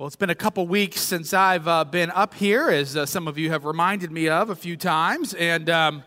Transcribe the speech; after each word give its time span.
Well, 0.00 0.06
it's 0.06 0.16
been 0.16 0.30
a 0.30 0.34
couple 0.34 0.66
weeks 0.66 0.98
since 0.98 1.34
I've 1.34 1.68
uh, 1.68 1.84
been 1.84 2.10
up 2.12 2.32
here, 2.32 2.70
as 2.70 2.96
uh, 2.96 3.04
some 3.04 3.28
of 3.28 3.36
you 3.36 3.50
have 3.50 3.66
reminded 3.66 4.10
me 4.10 4.30
of 4.30 4.48
a 4.48 4.56
few 4.56 4.74
times. 4.74 5.34
And 5.34 5.68
um, 5.68 6.04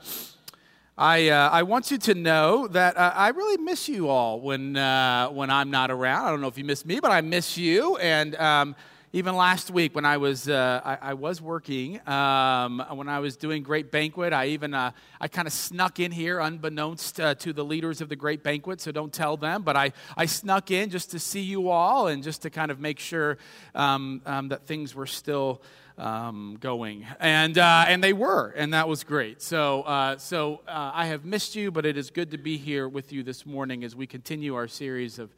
I, 0.98 1.30
uh, 1.30 1.52
I 1.52 1.62
want 1.62 1.92
you 1.92 2.00
to 2.00 2.16
know 2.16 2.68
that 2.70 2.98
uh, 2.98 3.14
I 3.14 3.28
really 3.28 3.62
miss 3.62 3.88
you 3.88 4.10
all 4.10 4.42
when, 4.42 4.78
uh, 4.78 5.28
when 5.28 5.52
I'm 5.52 5.70
not 5.70 5.92
around. 5.92 6.26
I 6.26 6.32
don't 6.32 6.42
know 6.42 6.48
if 6.48 6.58
you 6.58 6.64
miss 6.64 6.88
me, 6.88 7.02
but 7.02 7.12
I 7.12 7.22
miss 7.22 7.56
you. 7.56 7.98
And 7.98 8.36
um, 8.38 8.76
even 9.16 9.36
last 9.36 9.70
week 9.70 9.94
when 9.94 10.06
I 10.06 10.18
was 10.18 10.50
uh, 10.50 10.82
I, 10.84 11.10
I, 11.10 11.14
was 11.14 11.40
working 11.40 12.06
um, 12.08 12.84
when 12.94 13.08
I 13.08 13.20
was 13.20 13.38
doing 13.38 13.62
Great 13.62 13.92
Banquet, 13.92 14.34
I 14.34 14.48
even 14.48 14.74
uh, 14.74 14.90
I 15.22 15.28
kind 15.28 15.48
of 15.48 15.54
snuck 15.54 16.00
in 16.00 16.12
here 16.12 16.40
unbeknownst 16.40 17.20
uh, 17.20 17.36
to 17.36 17.54
the 17.54 17.64
leaders 17.64 18.02
of 18.02 18.10
the 18.10 18.16
Great 18.16 18.42
Banquet, 18.42 18.82
so 18.82 18.92
don't 18.92 19.14
tell 19.14 19.38
them. 19.38 19.62
But 19.62 19.78
I 19.78 19.94
I 20.18 20.26
snuck 20.26 20.72
in 20.72 20.90
just 20.90 21.12
to 21.12 21.20
see 21.20 21.42
you 21.42 21.70
all 21.70 22.08
and 22.08 22.24
just 22.24 22.42
to 22.42 22.50
kind 22.50 22.72
of 22.72 22.80
make 22.80 22.98
sure 22.98 23.38
um, 23.76 24.24
um, 24.26 24.50
that 24.50 24.66
things 24.66 24.96
were 24.96 25.08
still. 25.08 25.62
Um, 25.96 26.58
going 26.60 27.06
and 27.20 27.56
uh, 27.56 27.86
and 27.88 28.04
they 28.04 28.14
were 28.14 28.52
and 28.58 28.74
that 28.74 28.88
was 28.88 29.04
great 29.04 29.44
so 29.44 29.84
uh, 29.84 30.18
so 30.18 30.62
uh, 30.68 30.90
I 30.92 31.06
have 31.06 31.24
missed 31.24 31.56
you 31.56 31.70
but 31.70 31.86
it 31.86 31.98
is 31.98 32.10
good 32.10 32.32
to 32.32 32.40
be 32.40 32.58
here 32.58 32.90
with 32.90 33.14
you 33.14 33.22
this 33.22 33.46
morning 33.46 33.84
as 33.84 33.96
we 33.96 34.08
continue 34.08 34.56
our 34.56 34.68
series 34.68 35.20
of 35.20 35.30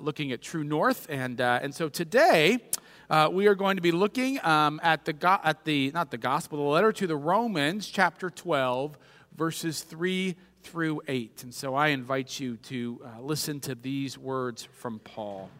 looking 0.00 0.30
at 0.30 0.42
True 0.42 0.62
North 0.62 1.08
and 1.10 1.40
and 1.40 1.74
so 1.74 1.88
today 1.88 2.60
uh, 3.10 3.28
we 3.32 3.46
are 3.46 3.54
going 3.54 3.76
to 3.76 3.82
be 3.82 3.92
looking 3.92 4.44
um, 4.44 4.80
at 4.82 5.04
the 5.04 5.12
go- 5.12 5.40
at 5.42 5.64
the 5.64 5.90
not 5.92 6.10
the 6.10 6.18
gospel, 6.18 6.58
the 6.58 6.64
letter 6.64 6.92
to 6.92 7.06
the 7.06 7.16
Romans, 7.16 7.88
chapter 7.88 8.30
twelve, 8.30 8.98
verses 9.36 9.82
three 9.82 10.36
through 10.62 11.02
eight. 11.08 11.42
And 11.42 11.54
so 11.54 11.74
I 11.74 11.88
invite 11.88 12.40
you 12.40 12.56
to 12.68 13.00
uh, 13.04 13.20
listen 13.20 13.60
to 13.60 13.74
these 13.74 14.18
words 14.18 14.68
from 14.72 14.98
Paul. 14.98 15.50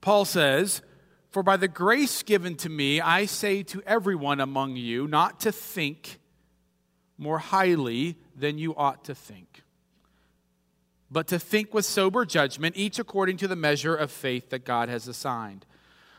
Paul 0.00 0.24
says. 0.24 0.82
For 1.30 1.42
by 1.42 1.56
the 1.56 1.66
grace 1.66 2.22
given 2.22 2.54
to 2.58 2.68
me, 2.68 3.00
I 3.00 3.26
say 3.26 3.64
to 3.64 3.82
everyone 3.84 4.38
among 4.38 4.76
you 4.76 5.08
not 5.08 5.40
to 5.40 5.50
think 5.50 6.20
more 7.18 7.40
highly 7.40 8.16
than 8.36 8.56
you 8.56 8.72
ought 8.76 9.02
to 9.06 9.16
think, 9.16 9.64
but 11.10 11.26
to 11.26 11.40
think 11.40 11.74
with 11.74 11.84
sober 11.84 12.24
judgment, 12.24 12.76
each 12.76 13.00
according 13.00 13.38
to 13.38 13.48
the 13.48 13.56
measure 13.56 13.96
of 13.96 14.12
faith 14.12 14.50
that 14.50 14.64
God 14.64 14.88
has 14.88 15.08
assigned. 15.08 15.66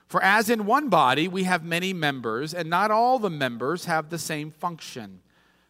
For 0.07 0.21
as 0.21 0.49
in 0.49 0.65
one 0.65 0.89
body 0.89 1.27
we 1.27 1.43
have 1.43 1.63
many 1.63 1.93
members, 1.93 2.53
and 2.53 2.69
not 2.69 2.91
all 2.91 3.19
the 3.19 3.29
members 3.29 3.85
have 3.85 4.09
the 4.09 4.19
same 4.19 4.51
function. 4.51 5.21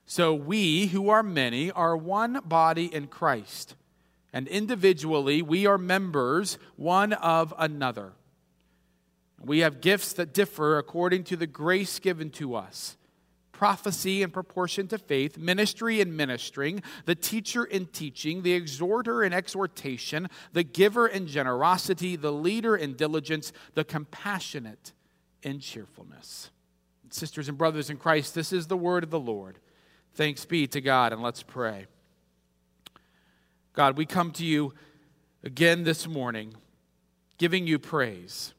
So 0.06 0.34
we, 0.34 0.88
who 0.88 1.10
are 1.10 1.24
many, 1.24 1.72
are 1.72 1.98
one 1.98 2.42
body 2.46 2.94
in 2.94 3.08
Christ, 3.08 3.76
and 4.32 4.48
individually 4.48 5.42
we 5.42 5.66
are 5.66 5.78
members 5.78 6.58
one 6.76 7.14
of 7.14 7.54
another. 7.58 8.14
We 9.42 9.60
have 9.60 9.82
gifts 9.82 10.14
that 10.14 10.34
differ 10.34 10.78
according 10.78 11.24
to 11.26 11.36
the 11.36 11.48
grace 11.48 12.00
given 12.00 12.30
to 12.32 12.56
us 12.56 12.98
prophecy 13.58 14.22
in 14.22 14.30
proportion 14.32 14.86
to 14.86 14.98
faith, 14.98 15.38
ministry 15.38 16.02
in 16.02 16.14
ministering, 16.14 16.84
the 17.06 17.16
teacher 17.16 17.64
in 17.64 17.86
teaching, 17.86 18.42
the 18.42 18.52
exhorter 18.52 19.24
in 19.24 19.32
exhortation, 19.32 20.28
the 20.52 20.64
giver 20.64 21.08
in 21.08 21.26
generosity, 21.26 22.18
the 22.18 22.34
leader 22.34 22.76
in 22.76 22.96
diligence, 22.96 23.54
the 23.74 23.86
compassionate 23.86 24.92
in 25.42 25.60
cheerfulness. 25.60 26.52
Sisters 27.10 27.48
and 27.48 27.58
brothers 27.58 27.90
in 27.90 27.96
Christ, 27.96 28.36
this 28.36 28.52
is 28.52 28.68
the 28.68 28.76
word 28.76 29.06
of 29.06 29.10
the 29.10 29.20
Lord. 29.20 29.58
Thanks 30.16 30.44
be 30.44 30.68
to 30.68 30.82
God, 30.82 31.14
and 31.14 31.22
let's 31.22 31.42
pray. 31.42 31.86
God, 33.72 33.96
we 33.96 34.06
come 34.06 34.32
to 34.34 34.46
you 34.46 34.74
again 35.46 35.86
this 35.86 36.08
morning, 36.08 36.56
giving 37.38 37.68
you 37.68 37.80
praise. 37.80 38.54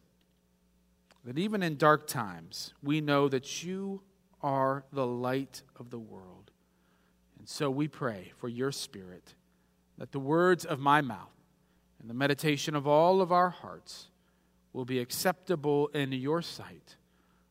That 1.25 1.37
even 1.37 1.63
in 1.63 1.77
dark 1.77 2.07
times, 2.07 2.73
we 2.83 3.03
know 3.03 3.29
that 3.29 3.63
you 3.63 4.01
are 4.47 4.85
the 4.93 5.05
light 5.05 5.63
of 5.75 5.91
the 5.91 5.99
world. 5.99 6.53
And 7.37 7.49
so 7.49 7.69
we 7.69 7.89
pray 7.89 8.31
for 8.37 8.49
your 8.49 8.71
Spirit 8.71 9.35
that 9.99 10.13
the 10.13 10.21
words 10.21 10.65
of 10.65 10.79
my 10.79 11.01
mouth 11.01 11.35
and 12.01 12.09
the 12.09 12.15
meditation 12.15 12.77
of 12.77 12.87
all 12.87 13.21
of 13.21 13.33
our 13.33 13.51
hearts 13.51 14.07
will 14.73 14.85
be 14.85 15.01
acceptable 15.01 15.89
in 15.89 16.13
your 16.13 16.43
sight, 16.43 16.95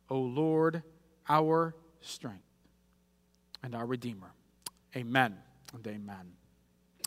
O 0.09 0.17
Lord, 0.17 0.83
our 1.27 1.75
strength 1.99 2.39
and 3.61 3.75
our 3.75 3.85
Redeemer. 3.85 4.31
Amen 4.95 5.35
and 5.73 5.85
amen. 5.85 6.31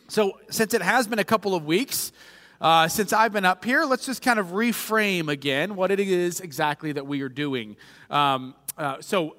So, 0.07 0.39
since 0.51 0.75
it 0.75 0.83
has 0.83 1.07
been 1.07 1.17
a 1.17 1.23
couple 1.23 1.55
of 1.55 1.65
weeks, 1.65 2.11
uh, 2.61 2.87
since 2.89 3.11
I've 3.11 3.33
been 3.33 3.45
up 3.45 3.65
here, 3.65 3.85
let's 3.85 4.05
just 4.05 4.21
kind 4.21 4.37
of 4.37 4.49
reframe 4.49 5.29
again 5.29 5.75
what 5.75 5.89
it 5.89 5.99
is 5.99 6.41
exactly 6.41 6.91
that 6.91 7.07
we 7.07 7.21
are 7.21 7.29
doing. 7.29 7.75
Um, 8.11 8.53
uh, 8.77 8.97
so, 9.01 9.35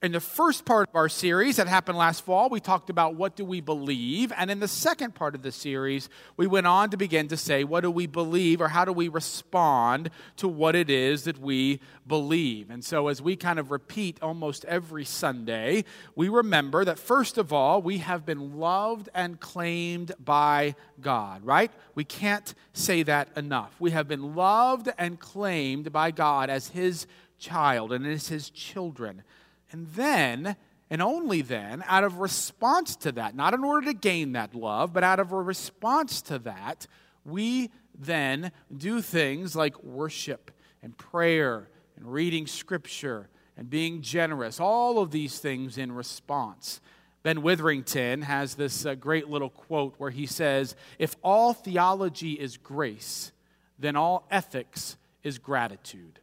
in 0.00 0.12
the 0.12 0.20
first 0.20 0.64
part 0.64 0.88
of 0.88 0.94
our 0.94 1.08
series 1.08 1.56
that 1.56 1.66
happened 1.66 1.98
last 1.98 2.24
fall, 2.24 2.48
we 2.48 2.60
talked 2.60 2.88
about 2.88 3.16
what 3.16 3.34
do 3.34 3.44
we 3.44 3.60
believe. 3.60 4.32
And 4.36 4.48
in 4.48 4.60
the 4.60 4.68
second 4.68 5.16
part 5.16 5.34
of 5.34 5.42
the 5.42 5.50
series, 5.50 6.08
we 6.36 6.46
went 6.46 6.68
on 6.68 6.90
to 6.90 6.96
begin 6.96 7.26
to 7.28 7.36
say, 7.36 7.64
what 7.64 7.80
do 7.80 7.90
we 7.90 8.06
believe 8.06 8.60
or 8.60 8.68
how 8.68 8.84
do 8.84 8.92
we 8.92 9.08
respond 9.08 10.10
to 10.36 10.46
what 10.46 10.76
it 10.76 10.88
is 10.88 11.24
that 11.24 11.38
we 11.38 11.80
believe? 12.06 12.70
And 12.70 12.84
so, 12.84 13.08
as 13.08 13.20
we 13.20 13.34
kind 13.34 13.58
of 13.58 13.72
repeat 13.72 14.18
almost 14.22 14.64
every 14.66 15.04
Sunday, 15.04 15.84
we 16.14 16.28
remember 16.28 16.84
that 16.84 16.98
first 16.98 17.36
of 17.36 17.52
all, 17.52 17.82
we 17.82 17.98
have 17.98 18.24
been 18.24 18.56
loved 18.56 19.08
and 19.14 19.40
claimed 19.40 20.12
by 20.24 20.76
God, 21.00 21.44
right? 21.44 21.72
We 21.96 22.04
can't 22.04 22.54
say 22.72 23.02
that 23.02 23.28
enough. 23.36 23.74
We 23.80 23.90
have 23.90 24.06
been 24.06 24.36
loved 24.36 24.90
and 24.96 25.18
claimed 25.18 25.92
by 25.92 26.12
God 26.12 26.50
as 26.50 26.68
His 26.68 27.08
child 27.38 27.92
and 27.92 28.06
as 28.06 28.28
His 28.28 28.48
children. 28.50 29.22
And 29.70 29.88
then, 29.88 30.56
and 30.90 31.02
only 31.02 31.42
then, 31.42 31.84
out 31.86 32.04
of 32.04 32.18
response 32.18 32.96
to 32.96 33.12
that, 33.12 33.34
not 33.34 33.54
in 33.54 33.64
order 33.64 33.86
to 33.86 33.94
gain 33.94 34.32
that 34.32 34.54
love, 34.54 34.92
but 34.92 35.04
out 35.04 35.20
of 35.20 35.32
a 35.32 35.40
response 35.40 36.22
to 36.22 36.38
that, 36.40 36.86
we 37.24 37.70
then 37.98 38.52
do 38.74 39.02
things 39.02 39.54
like 39.54 39.82
worship 39.82 40.50
and 40.82 40.96
prayer 40.96 41.68
and 41.96 42.10
reading 42.12 42.46
scripture 42.46 43.28
and 43.56 43.68
being 43.68 44.00
generous, 44.02 44.60
all 44.60 45.00
of 45.00 45.10
these 45.10 45.38
things 45.38 45.76
in 45.76 45.90
response. 45.92 46.80
Ben 47.24 47.42
Witherington 47.42 48.22
has 48.22 48.54
this 48.54 48.86
uh, 48.86 48.94
great 48.94 49.28
little 49.28 49.50
quote 49.50 49.94
where 49.98 50.10
he 50.10 50.24
says, 50.24 50.76
If 50.98 51.16
all 51.22 51.52
theology 51.52 52.34
is 52.34 52.56
grace, 52.56 53.32
then 53.78 53.96
all 53.96 54.26
ethics 54.30 54.96
is 55.24 55.38
gratitude. 55.38 56.20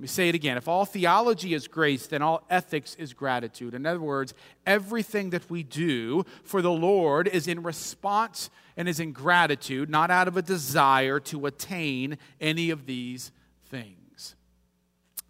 Let 0.00 0.04
me 0.04 0.08
say 0.08 0.30
it 0.30 0.34
again. 0.34 0.56
If 0.56 0.66
all 0.66 0.86
theology 0.86 1.52
is 1.52 1.68
grace, 1.68 2.06
then 2.06 2.22
all 2.22 2.42
ethics 2.48 2.94
is 2.94 3.12
gratitude. 3.12 3.74
In 3.74 3.84
other 3.84 4.00
words, 4.00 4.32
everything 4.64 5.28
that 5.28 5.50
we 5.50 5.62
do 5.62 6.24
for 6.42 6.62
the 6.62 6.72
Lord 6.72 7.28
is 7.28 7.46
in 7.46 7.62
response 7.62 8.48
and 8.78 8.88
is 8.88 8.98
in 8.98 9.12
gratitude, 9.12 9.90
not 9.90 10.10
out 10.10 10.26
of 10.26 10.38
a 10.38 10.42
desire 10.42 11.20
to 11.20 11.44
attain 11.44 12.16
any 12.40 12.70
of 12.70 12.86
these 12.86 13.30
things. 13.66 13.99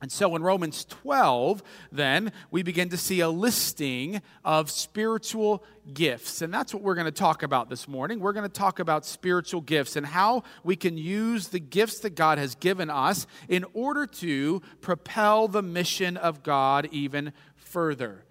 And 0.03 0.11
so 0.11 0.35
in 0.35 0.43
Romans 0.43 0.87
12, 0.87 1.63
then, 1.93 2.33
we 2.51 2.63
begin 2.63 2.89
to 2.89 2.97
see 2.97 3.21
a 3.21 3.29
listing 3.29 4.23
of 4.45 4.71
spiritual 4.71 5.63
gifts. 5.93 6.41
And 6.41 6.55
that's 6.55 6.73
what 6.73 6.83
we're 6.83 6.95
going 6.95 7.05
to 7.05 7.11
talk 7.11 7.43
about 7.43 7.69
this 7.69 7.87
morning. 7.87 8.19
We're 8.19 8.33
going 8.33 8.49
to 8.49 8.53
talk 8.53 8.79
about 8.79 9.05
spiritual 9.05 9.61
gifts 9.61 9.97
and 9.97 10.07
how 10.07 10.45
we 10.65 10.75
can 10.75 10.97
use 10.97 11.49
the 11.49 11.61
gifts 11.61 12.01
that 12.01 12.15
God 12.15 12.39
has 12.39 12.55
given 12.55 12.89
us 12.89 13.27
in 13.47 13.67
order 13.75 14.07
to 14.07 14.63
propel 14.81 15.49
the 15.49 15.63
mission 15.63 16.17
of 16.17 16.43
God 16.43 16.89
even 16.93 17.35
further. 17.57 18.25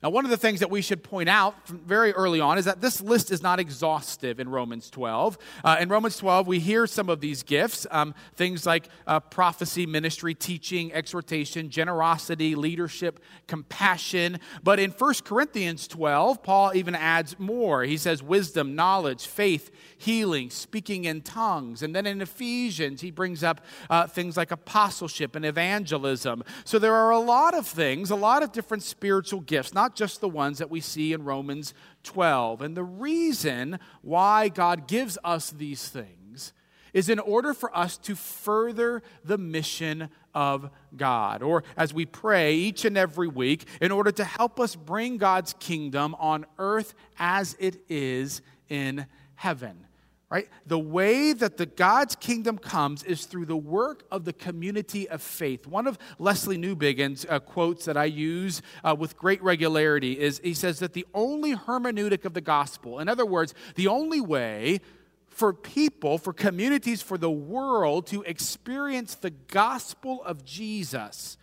Now, 0.00 0.10
one 0.10 0.24
of 0.24 0.30
the 0.30 0.36
things 0.36 0.60
that 0.60 0.70
we 0.70 0.80
should 0.80 1.02
point 1.02 1.28
out 1.28 1.66
very 1.66 2.12
early 2.12 2.40
on 2.40 2.56
is 2.56 2.66
that 2.66 2.80
this 2.80 3.00
list 3.00 3.32
is 3.32 3.42
not 3.42 3.58
exhaustive 3.58 4.38
in 4.38 4.48
Romans 4.48 4.90
12. 4.90 5.36
Uh, 5.64 5.76
in 5.80 5.88
Romans 5.88 6.16
12, 6.18 6.46
we 6.46 6.60
hear 6.60 6.86
some 6.86 7.08
of 7.08 7.20
these 7.20 7.42
gifts 7.42 7.84
um, 7.90 8.14
things 8.36 8.64
like 8.64 8.88
uh, 9.08 9.18
prophecy, 9.18 9.86
ministry, 9.86 10.34
teaching, 10.34 10.92
exhortation, 10.92 11.68
generosity, 11.68 12.54
leadership, 12.54 13.18
compassion. 13.48 14.38
But 14.62 14.78
in 14.78 14.92
1 14.92 15.14
Corinthians 15.24 15.88
12, 15.88 16.44
Paul 16.44 16.76
even 16.76 16.94
adds 16.94 17.36
more. 17.36 17.82
He 17.82 17.96
says 17.96 18.22
wisdom, 18.22 18.76
knowledge, 18.76 19.26
faith, 19.26 19.68
healing, 19.96 20.50
speaking 20.50 21.06
in 21.06 21.22
tongues. 21.22 21.82
And 21.82 21.92
then 21.92 22.06
in 22.06 22.20
Ephesians, 22.20 23.00
he 23.00 23.10
brings 23.10 23.42
up 23.42 23.62
uh, 23.90 24.06
things 24.06 24.36
like 24.36 24.52
apostleship 24.52 25.34
and 25.34 25.44
evangelism. 25.44 26.44
So 26.64 26.78
there 26.78 26.94
are 26.94 27.10
a 27.10 27.18
lot 27.18 27.54
of 27.54 27.66
things, 27.66 28.12
a 28.12 28.16
lot 28.16 28.44
of 28.44 28.52
different 28.52 28.84
spiritual 28.84 29.40
gifts, 29.40 29.74
not 29.74 29.87
just 29.94 30.20
the 30.20 30.28
ones 30.28 30.58
that 30.58 30.70
we 30.70 30.80
see 30.80 31.12
in 31.12 31.24
Romans 31.24 31.74
12. 32.04 32.62
And 32.62 32.76
the 32.76 32.84
reason 32.84 33.78
why 34.02 34.48
God 34.48 34.86
gives 34.86 35.18
us 35.24 35.50
these 35.50 35.88
things 35.88 36.52
is 36.92 37.08
in 37.08 37.18
order 37.18 37.52
for 37.52 37.76
us 37.76 37.96
to 37.98 38.14
further 38.14 39.02
the 39.24 39.38
mission 39.38 40.08
of 40.34 40.70
God. 40.96 41.42
Or 41.42 41.64
as 41.76 41.92
we 41.92 42.06
pray 42.06 42.54
each 42.54 42.84
and 42.84 42.96
every 42.96 43.28
week, 43.28 43.66
in 43.80 43.92
order 43.92 44.12
to 44.12 44.24
help 44.24 44.58
us 44.58 44.76
bring 44.76 45.18
God's 45.18 45.54
kingdom 45.54 46.14
on 46.18 46.46
earth 46.58 46.94
as 47.18 47.56
it 47.58 47.82
is 47.88 48.42
in 48.68 49.06
heaven. 49.34 49.87
Right? 50.30 50.48
The 50.66 50.78
way 50.78 51.32
that 51.32 51.56
the 51.56 51.64
God's 51.64 52.14
kingdom 52.14 52.58
comes 52.58 53.02
is 53.02 53.24
through 53.24 53.46
the 53.46 53.56
work 53.56 54.04
of 54.10 54.26
the 54.26 54.34
community 54.34 55.08
of 55.08 55.22
faith. 55.22 55.66
One 55.66 55.86
of 55.86 55.98
Lesslie 56.20 56.58
Newbigin's 56.58 57.24
uh, 57.26 57.38
quotes 57.38 57.86
that 57.86 57.96
I 57.96 58.04
use 58.04 58.60
uh, 58.84 58.94
with 58.98 59.16
great 59.16 59.42
regularity 59.42 60.20
is 60.20 60.38
he 60.44 60.52
says 60.52 60.80
that 60.80 60.92
the 60.92 61.06
only 61.14 61.56
hermeneutic 61.56 62.26
of 62.26 62.34
the 62.34 62.42
gospel, 62.42 62.98
in 62.98 63.08
other 63.08 63.24
words, 63.24 63.54
the 63.74 63.88
only 63.88 64.20
way 64.20 64.80
for 65.28 65.54
people, 65.54 66.18
for 66.18 66.34
communities, 66.34 67.00
for 67.00 67.16
the 67.16 67.30
world 67.30 68.06
to 68.08 68.22
experience 68.24 69.14
the 69.14 69.30
gospel 69.30 70.22
of 70.24 70.44
Jesus 70.44 71.38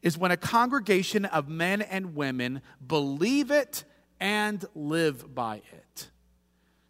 is 0.00 0.16
when 0.16 0.30
a 0.30 0.36
congregation 0.36 1.26
of 1.26 1.48
men 1.48 1.82
and 1.82 2.14
women 2.14 2.62
believe 2.86 3.50
it 3.50 3.84
and 4.20 4.64
live 4.74 5.34
by 5.34 5.56
it. 5.56 6.08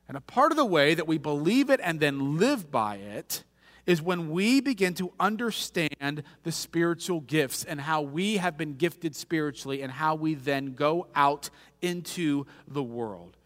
And 0.08 0.16
a 0.16 0.22
part 0.22 0.50
of 0.50 0.56
the 0.56 0.64
way 0.64 0.94
that 0.94 1.06
we 1.06 1.18
believe 1.18 1.68
it 1.68 1.80
and 1.82 2.00
then 2.00 2.38
live 2.38 2.70
by 2.70 2.96
it 2.96 3.44
is 3.86 4.02
when 4.02 4.30
we 4.30 4.60
begin 4.60 4.94
to 4.94 5.12
understand 5.20 6.22
the 6.42 6.52
spiritual 6.52 7.20
gifts 7.20 7.64
and 7.64 7.80
how 7.80 8.02
we 8.02 8.38
have 8.38 8.56
been 8.56 8.74
gifted 8.74 9.14
spiritually 9.14 9.82
and 9.82 9.92
how 9.92 10.14
we 10.14 10.34
then 10.34 10.74
go 10.74 11.06
out 11.14 11.50
into 11.80 12.46
the 12.66 12.82
world. 12.82 13.36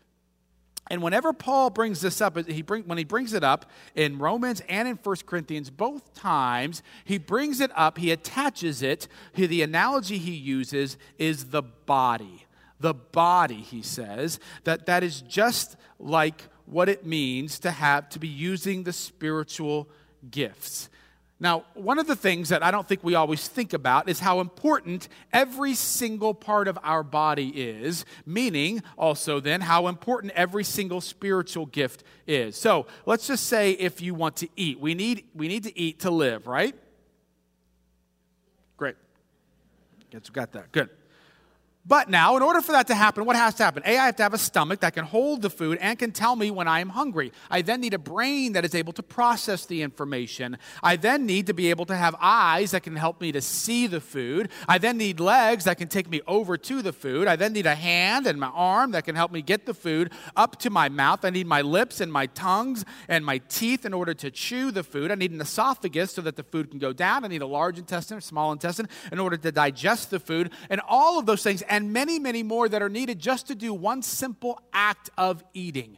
And 0.90 1.00
whenever 1.00 1.32
Paul 1.32 1.70
brings 1.70 2.00
this 2.00 2.20
up, 2.20 2.36
he 2.48 2.62
bring, 2.62 2.82
when 2.84 2.98
he 2.98 3.04
brings 3.04 3.32
it 3.34 3.44
up 3.44 3.70
in 3.94 4.18
Romans 4.18 4.62
and 4.68 4.88
in 4.88 4.96
1 4.96 5.16
Corinthians, 5.26 5.70
both 5.70 6.12
times 6.12 6.82
he 7.04 7.18
brings 7.18 7.60
it 7.60 7.70
up, 7.76 7.98
he 7.98 8.10
attaches 8.10 8.82
it, 8.82 9.06
the 9.34 9.62
analogy 9.62 10.18
he 10.18 10.34
uses 10.34 10.98
is 11.18 11.46
the 11.46 11.62
body. 11.62 12.46
The 12.80 12.94
body, 12.94 13.60
he 13.60 13.80
says, 13.80 14.40
that 14.64 14.86
that 14.86 15.04
is 15.04 15.22
just 15.22 15.76
like 16.00 16.48
what 16.72 16.88
it 16.88 17.04
means 17.06 17.58
to 17.60 17.70
have 17.70 18.08
to 18.10 18.18
be 18.18 18.28
using 18.28 18.82
the 18.82 18.92
spiritual 18.92 19.88
gifts. 20.30 20.88
Now, 21.38 21.64
one 21.74 21.98
of 21.98 22.06
the 22.06 22.14
things 22.14 22.50
that 22.50 22.62
I 22.62 22.70
don't 22.70 22.86
think 22.86 23.02
we 23.02 23.16
always 23.16 23.48
think 23.48 23.72
about 23.72 24.08
is 24.08 24.20
how 24.20 24.38
important 24.38 25.08
every 25.32 25.74
single 25.74 26.34
part 26.34 26.68
of 26.68 26.78
our 26.84 27.02
body 27.02 27.48
is, 27.48 28.04
meaning 28.24 28.80
also 28.96 29.40
then 29.40 29.60
how 29.60 29.88
important 29.88 30.32
every 30.34 30.62
single 30.62 31.00
spiritual 31.00 31.66
gift 31.66 32.04
is. 32.28 32.56
So, 32.56 32.86
let's 33.06 33.26
just 33.26 33.48
say 33.48 33.72
if 33.72 34.00
you 34.00 34.14
want 34.14 34.36
to 34.36 34.48
eat, 34.54 34.78
we 34.78 34.94
need, 34.94 35.24
we 35.34 35.48
need 35.48 35.64
to 35.64 35.76
eat 35.76 36.00
to 36.00 36.12
live, 36.12 36.46
right? 36.46 36.76
Great. 38.76 38.94
Guess 40.10 40.30
we 40.30 40.34
got 40.34 40.52
that. 40.52 40.70
Good. 40.70 40.90
But 41.84 42.08
now, 42.08 42.36
in 42.36 42.42
order 42.44 42.60
for 42.60 42.70
that 42.72 42.86
to 42.88 42.94
happen, 42.94 43.24
what 43.24 43.34
has 43.34 43.56
to 43.56 43.64
happen? 43.64 43.82
A, 43.84 43.98
I 43.98 44.06
have 44.06 44.16
to 44.16 44.22
have 44.22 44.34
a 44.34 44.38
stomach 44.38 44.80
that 44.80 44.94
can 44.94 45.04
hold 45.04 45.42
the 45.42 45.50
food 45.50 45.78
and 45.80 45.98
can 45.98 46.12
tell 46.12 46.36
me 46.36 46.48
when 46.48 46.68
I 46.68 46.78
am 46.78 46.90
hungry. 46.90 47.32
I 47.50 47.62
then 47.62 47.80
need 47.80 47.92
a 47.92 47.98
brain 47.98 48.52
that 48.52 48.64
is 48.64 48.76
able 48.76 48.92
to 48.92 49.02
process 49.02 49.66
the 49.66 49.82
information. 49.82 50.58
I 50.80 50.94
then 50.94 51.26
need 51.26 51.48
to 51.48 51.54
be 51.54 51.70
able 51.70 51.84
to 51.86 51.96
have 51.96 52.14
eyes 52.20 52.70
that 52.70 52.84
can 52.84 52.94
help 52.94 53.20
me 53.20 53.32
to 53.32 53.40
see 53.40 53.88
the 53.88 54.00
food. 54.00 54.50
I 54.68 54.78
then 54.78 54.96
need 54.96 55.18
legs 55.18 55.64
that 55.64 55.76
can 55.76 55.88
take 55.88 56.08
me 56.08 56.20
over 56.28 56.56
to 56.56 56.82
the 56.82 56.92
food. 56.92 57.26
I 57.26 57.34
then 57.34 57.52
need 57.52 57.66
a 57.66 57.74
hand 57.74 58.28
and 58.28 58.38
my 58.38 58.46
arm 58.46 58.92
that 58.92 59.04
can 59.04 59.16
help 59.16 59.32
me 59.32 59.42
get 59.42 59.66
the 59.66 59.74
food 59.74 60.12
up 60.36 60.60
to 60.60 60.70
my 60.70 60.88
mouth. 60.88 61.24
I 61.24 61.30
need 61.30 61.48
my 61.48 61.62
lips 61.62 62.00
and 62.00 62.12
my 62.12 62.26
tongues 62.26 62.84
and 63.08 63.26
my 63.26 63.38
teeth 63.48 63.84
in 63.84 63.92
order 63.92 64.14
to 64.14 64.30
chew 64.30 64.70
the 64.70 64.84
food. 64.84 65.10
I 65.10 65.16
need 65.16 65.32
an 65.32 65.40
esophagus 65.40 66.12
so 66.12 66.22
that 66.22 66.36
the 66.36 66.44
food 66.44 66.70
can 66.70 66.78
go 66.78 66.92
down. 66.92 67.24
I 67.24 67.28
need 67.28 67.42
a 67.42 67.46
large 67.46 67.76
intestine, 67.76 68.18
a 68.18 68.20
small 68.20 68.52
intestine 68.52 68.88
in 69.10 69.18
order 69.18 69.36
to 69.36 69.50
digest 69.50 70.10
the 70.10 70.20
food. 70.20 70.52
And 70.70 70.80
all 70.86 71.18
of 71.18 71.26
those 71.26 71.42
things 71.42 71.64
and 71.72 71.90
many, 71.90 72.18
many 72.18 72.42
more 72.42 72.68
that 72.68 72.82
are 72.82 72.90
needed 72.90 73.18
just 73.18 73.46
to 73.46 73.54
do 73.54 73.72
one 73.72 74.02
simple 74.02 74.60
act 74.74 75.08
of 75.16 75.42
eating. 75.54 75.96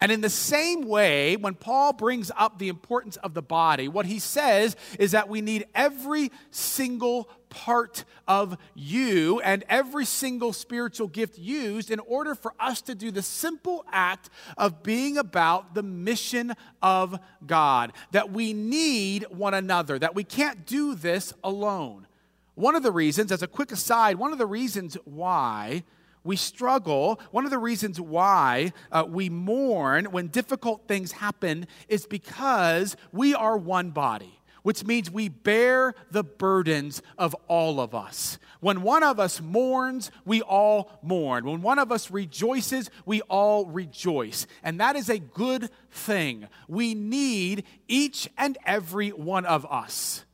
And 0.00 0.10
in 0.10 0.20
the 0.20 0.28
same 0.28 0.88
way, 0.88 1.36
when 1.36 1.54
Paul 1.54 1.92
brings 1.92 2.32
up 2.36 2.58
the 2.58 2.68
importance 2.68 3.16
of 3.18 3.32
the 3.32 3.40
body, 3.40 3.86
what 3.86 4.06
he 4.06 4.18
says 4.18 4.74
is 4.98 5.12
that 5.12 5.28
we 5.28 5.40
need 5.40 5.66
every 5.72 6.32
single 6.50 7.28
part 7.48 8.04
of 8.26 8.58
you 8.74 9.38
and 9.42 9.62
every 9.68 10.04
single 10.04 10.52
spiritual 10.52 11.06
gift 11.06 11.38
used 11.38 11.92
in 11.92 12.00
order 12.00 12.34
for 12.34 12.52
us 12.58 12.82
to 12.82 12.96
do 12.96 13.12
the 13.12 13.22
simple 13.22 13.86
act 13.92 14.30
of 14.58 14.82
being 14.82 15.16
about 15.16 15.76
the 15.76 15.82
mission 15.84 16.54
of 16.82 17.20
God. 17.46 17.92
That 18.10 18.32
we 18.32 18.52
need 18.52 19.26
one 19.30 19.54
another, 19.54 19.96
that 19.96 20.16
we 20.16 20.24
can't 20.24 20.66
do 20.66 20.96
this 20.96 21.32
alone. 21.44 22.08
One 22.54 22.76
of 22.76 22.82
the 22.82 22.92
reasons, 22.92 23.32
as 23.32 23.42
a 23.42 23.48
quick 23.48 23.72
aside, 23.72 24.16
one 24.16 24.32
of 24.32 24.38
the 24.38 24.46
reasons 24.46 24.96
why 25.04 25.82
we 26.22 26.36
struggle, 26.36 27.20
one 27.32 27.44
of 27.44 27.50
the 27.50 27.58
reasons 27.58 28.00
why 28.00 28.72
uh, 28.90 29.04
we 29.06 29.28
mourn 29.28 30.06
when 30.06 30.28
difficult 30.28 30.88
things 30.88 31.12
happen 31.12 31.66
is 31.88 32.06
because 32.06 32.96
we 33.12 33.34
are 33.34 33.58
one 33.58 33.90
body, 33.90 34.40
which 34.62 34.84
means 34.84 35.10
we 35.10 35.28
bear 35.28 35.94
the 36.10 36.24
burdens 36.24 37.02
of 37.18 37.34
all 37.46 37.80
of 37.80 37.94
us. 37.94 38.38
When 38.60 38.80
one 38.82 39.02
of 39.02 39.20
us 39.20 39.42
mourns, 39.42 40.10
we 40.24 40.40
all 40.40 40.98
mourn. 41.02 41.44
When 41.44 41.60
one 41.60 41.78
of 41.78 41.92
us 41.92 42.10
rejoices, 42.10 42.88
we 43.04 43.20
all 43.22 43.66
rejoice. 43.66 44.46
And 44.62 44.80
that 44.80 44.96
is 44.96 45.10
a 45.10 45.18
good 45.18 45.68
thing. 45.90 46.48
We 46.68 46.94
need 46.94 47.64
each 47.88 48.30
and 48.38 48.56
every 48.64 49.10
one 49.10 49.44
of 49.44 49.66
us. 49.66 50.24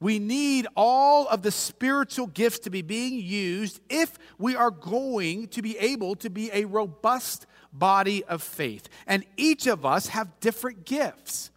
We 0.00 0.18
need 0.18 0.66
all 0.74 1.28
of 1.28 1.42
the 1.42 1.50
spiritual 1.50 2.26
gifts 2.26 2.60
to 2.60 2.70
be 2.70 2.80
being 2.80 3.20
used 3.20 3.80
if 3.90 4.18
we 4.38 4.56
are 4.56 4.70
going 4.70 5.48
to 5.48 5.60
be 5.60 5.76
able 5.78 6.16
to 6.16 6.30
be 6.30 6.50
a 6.52 6.64
robust 6.64 7.46
body 7.72 8.24
of 8.24 8.42
faith. 8.42 8.88
And 9.06 9.24
each 9.36 9.66
of 9.66 9.84
us 9.84 10.08
have 10.08 10.40
different 10.40 10.86
gifts. 10.86 11.50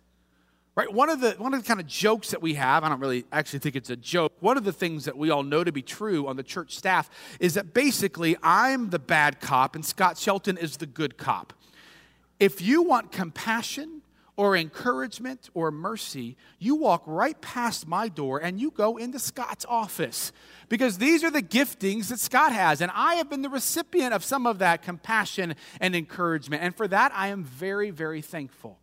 Right? 0.76 0.92
One 0.92 1.10
of 1.10 1.22
the 1.22 1.32
one 1.38 1.54
of 1.54 1.62
the 1.62 1.68
kind 1.68 1.80
of 1.80 1.86
jokes 1.86 2.32
that 2.32 2.42
we 2.42 2.56
have, 2.56 2.84
I 2.84 2.90
don't 2.90 3.00
really 3.00 3.26
actually 3.32 3.60
think 3.60 3.76
it's 3.76 3.92
a 3.92 3.96
joke. 3.96 4.34
One 4.40 4.58
of 4.58 4.64
the 4.64 4.74
things 4.74 5.06
that 5.06 5.16
we 5.16 5.30
all 5.30 5.44
know 5.44 5.64
to 5.64 5.72
be 5.72 5.84
true 5.84 6.28
on 6.28 6.36
the 6.36 6.44
church 6.44 6.76
staff 6.76 7.10
is 7.40 7.54
that 7.54 7.74
basically 7.74 8.36
I'm 8.42 8.90
the 8.90 9.00
bad 9.00 9.40
cop 9.40 9.76
and 9.76 9.86
Scott 9.86 10.18
Shelton 10.18 10.58
is 10.58 10.78
the 10.78 10.88
good 10.88 11.16
cop. 11.16 11.54
If 12.40 12.60
you 12.60 12.82
want 12.82 13.12
compassion, 13.12 14.02
or 14.36 14.58
encouragement 14.58 15.50
or 15.54 15.70
mercy, 15.72 16.36
you 16.58 16.76
walk 16.76 17.04
right 17.06 17.40
past 17.42 17.88
my 17.88 18.08
door 18.08 18.40
and 18.40 18.60
you 18.60 18.72
go 18.72 18.98
into 18.98 19.20
Scott's 19.20 19.66
office. 19.70 20.32
Because 20.70 20.98
these 20.98 21.24
are 21.24 21.30
the 21.30 21.42
giftings 21.42 22.08
that 22.08 22.20
Scott 22.20 22.52
has. 22.52 22.82
And 22.82 22.92
I 22.96 23.16
have 23.16 23.30
been 23.30 23.44
the 23.44 23.50
recipient 23.50 24.14
of 24.14 24.24
some 24.24 24.48
of 24.48 24.60
that 24.60 24.82
compassion 24.82 25.56
and 25.80 25.96
encouragement. 25.96 26.64
And 26.64 26.76
for 26.76 26.88
that, 26.88 27.12
I 27.14 27.28
am 27.28 27.44
very, 27.44 27.92
very 27.92 28.22
thankful. 28.22 28.80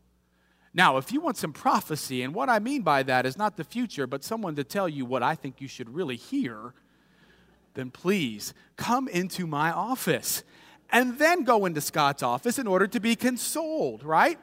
Now, 0.73 0.99
if 0.99 1.11
you 1.11 1.20
want 1.20 1.37
some 1.37 1.52
prophecy, 1.52 2.23
and 2.23 2.32
what 2.32 2.49
I 2.49 2.61
mean 2.61 2.82
by 2.82 3.02
that 3.02 3.26
is 3.26 3.37
not 3.37 3.56
the 3.56 3.64
future, 3.64 4.06
but 4.06 4.23
someone 4.23 4.55
to 4.55 4.62
tell 4.62 4.88
you 4.88 5.05
what 5.05 5.23
I 5.23 5.35
think 5.35 5.61
you 5.61 5.66
should 5.66 5.92
really 5.92 6.14
hear, 6.14 6.75
then 7.75 7.90
please 7.90 8.54
come 8.76 9.09
into 9.09 9.49
my 9.49 9.73
office 9.73 10.45
and 10.90 11.19
then 11.19 11.42
go 11.42 11.66
into 11.66 11.80
Scott's 11.80 12.23
office 12.23 12.59
in 12.59 12.69
order 12.69 12.87
to 12.87 13.00
be 13.00 13.16
consoled, 13.16 14.04
right? 14.04 14.38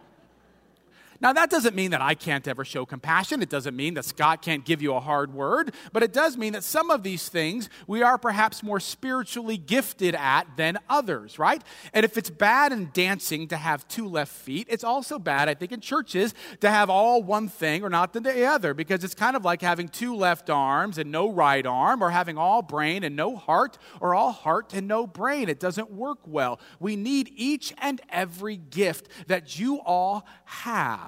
Now, 1.20 1.34
that 1.34 1.50
doesn't 1.50 1.76
mean 1.76 1.92
that 1.92 2.02
I 2.02 2.14
can't 2.14 2.48
ever 2.48 2.64
show 2.64 2.86
compassion. 2.86 3.42
It 3.42 3.50
doesn't 3.50 3.76
mean 3.76 3.96
that 3.96 4.06
Scott 4.06 4.42
can't 4.42 4.64
give 4.64 4.82
you 4.82 4.94
a 4.94 5.00
hard 5.00 5.34
word, 5.34 5.74
but 5.92 6.04
it 6.04 6.14
does 6.14 6.38
mean 6.38 6.54
that 6.54 6.64
some 6.64 6.92
of 6.92 7.04
these 7.04 7.28
things 7.28 7.70
we 7.88 8.04
are 8.04 8.18
perhaps 8.18 8.62
more 8.62 8.80
spiritually 8.80 9.58
gifted 9.58 10.16
at 10.16 10.46
than 10.58 10.78
others, 10.90 11.40
right? 11.40 11.64
And 11.94 12.06
if 12.06 12.18
it's 12.18 12.30
bad 12.30 12.72
in 12.72 12.92
dancing 12.94 13.48
to 13.48 13.58
have 13.58 13.88
two 13.88 14.08
left 14.08 14.32
feet, 14.32 14.68
it's 14.70 14.84
also 14.84 15.18
bad, 15.18 15.50
I 15.50 15.54
think, 15.54 15.72
in 15.72 15.80
churches 15.80 16.34
to 16.62 16.70
have 16.70 16.90
all 16.90 17.24
one 17.24 17.48
thing 17.48 17.84
or 17.84 17.90
not 17.90 18.14
the 18.14 18.46
other, 18.46 18.74
because 18.74 19.04
it's 19.04 19.16
kind 19.16 19.36
of 19.36 19.44
like 19.44 19.62
having 19.62 19.88
two 19.88 20.16
left 20.16 20.50
arms 20.50 20.98
and 20.98 21.12
no 21.12 21.32
right 21.32 21.66
arm, 21.66 22.04
or 22.04 22.10
having 22.10 22.38
all 22.38 22.62
brain 22.62 23.04
and 23.04 23.16
no 23.16 23.36
heart, 23.36 23.78
or 24.02 24.14
all 24.14 24.32
heart 24.32 24.74
and 24.74 24.88
no 24.88 25.08
brain. 25.08 25.50
It 25.50 25.60
doesn't 25.60 25.92
work 25.92 26.20
well. 26.26 26.60
We 26.80 26.96
need 26.96 27.32
each 27.36 27.74
and 27.80 28.02
every 28.10 28.58
gift 28.58 29.08
that 29.28 29.58
you 29.60 29.78
all 29.78 30.28
have. 30.46 31.07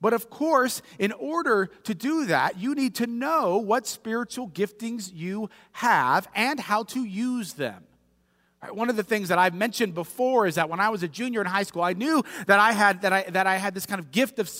But 0.00 0.12
of 0.12 0.28
course, 0.28 0.82
in 0.98 1.12
order 1.12 1.70
to 1.84 1.94
do 1.94 2.26
that, 2.26 2.58
you 2.58 2.74
need 2.74 2.96
to 2.96 3.06
know 3.06 3.56
what 3.56 3.86
spiritual 3.86 4.48
giftings 4.48 5.10
you 5.12 5.48
have 5.72 6.28
and 6.34 6.60
how 6.60 6.82
to 6.84 7.04
use 7.04 7.54
them. 7.54 7.84
One 8.70 8.90
of 8.90 8.96
the 8.96 9.02
things 9.02 9.28
that 9.28 9.38
I've 9.38 9.54
mentioned 9.54 9.94
before 9.94 10.46
is 10.46 10.56
that 10.56 10.68
when 10.68 10.80
I 10.80 10.88
was 10.88 11.02
a 11.02 11.08
junior 11.08 11.40
in 11.40 11.46
high 11.46 11.62
school, 11.62 11.82
I 11.82 11.92
knew 11.92 12.22
that 12.46 12.58
I 12.58 12.72
had 12.72 13.02
that 13.02 13.12
I 13.12 13.22
that 13.24 13.46
I 13.46 13.56
had 13.56 13.74
this 13.74 13.86
kind 13.86 14.00
of 14.00 14.10
gift 14.10 14.38
of 14.38 14.50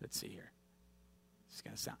let's 0.00 0.18
see 0.18 0.28
here. 0.28 0.50
It's 1.50 1.60
gonna 1.60 1.76
sound 1.76 1.98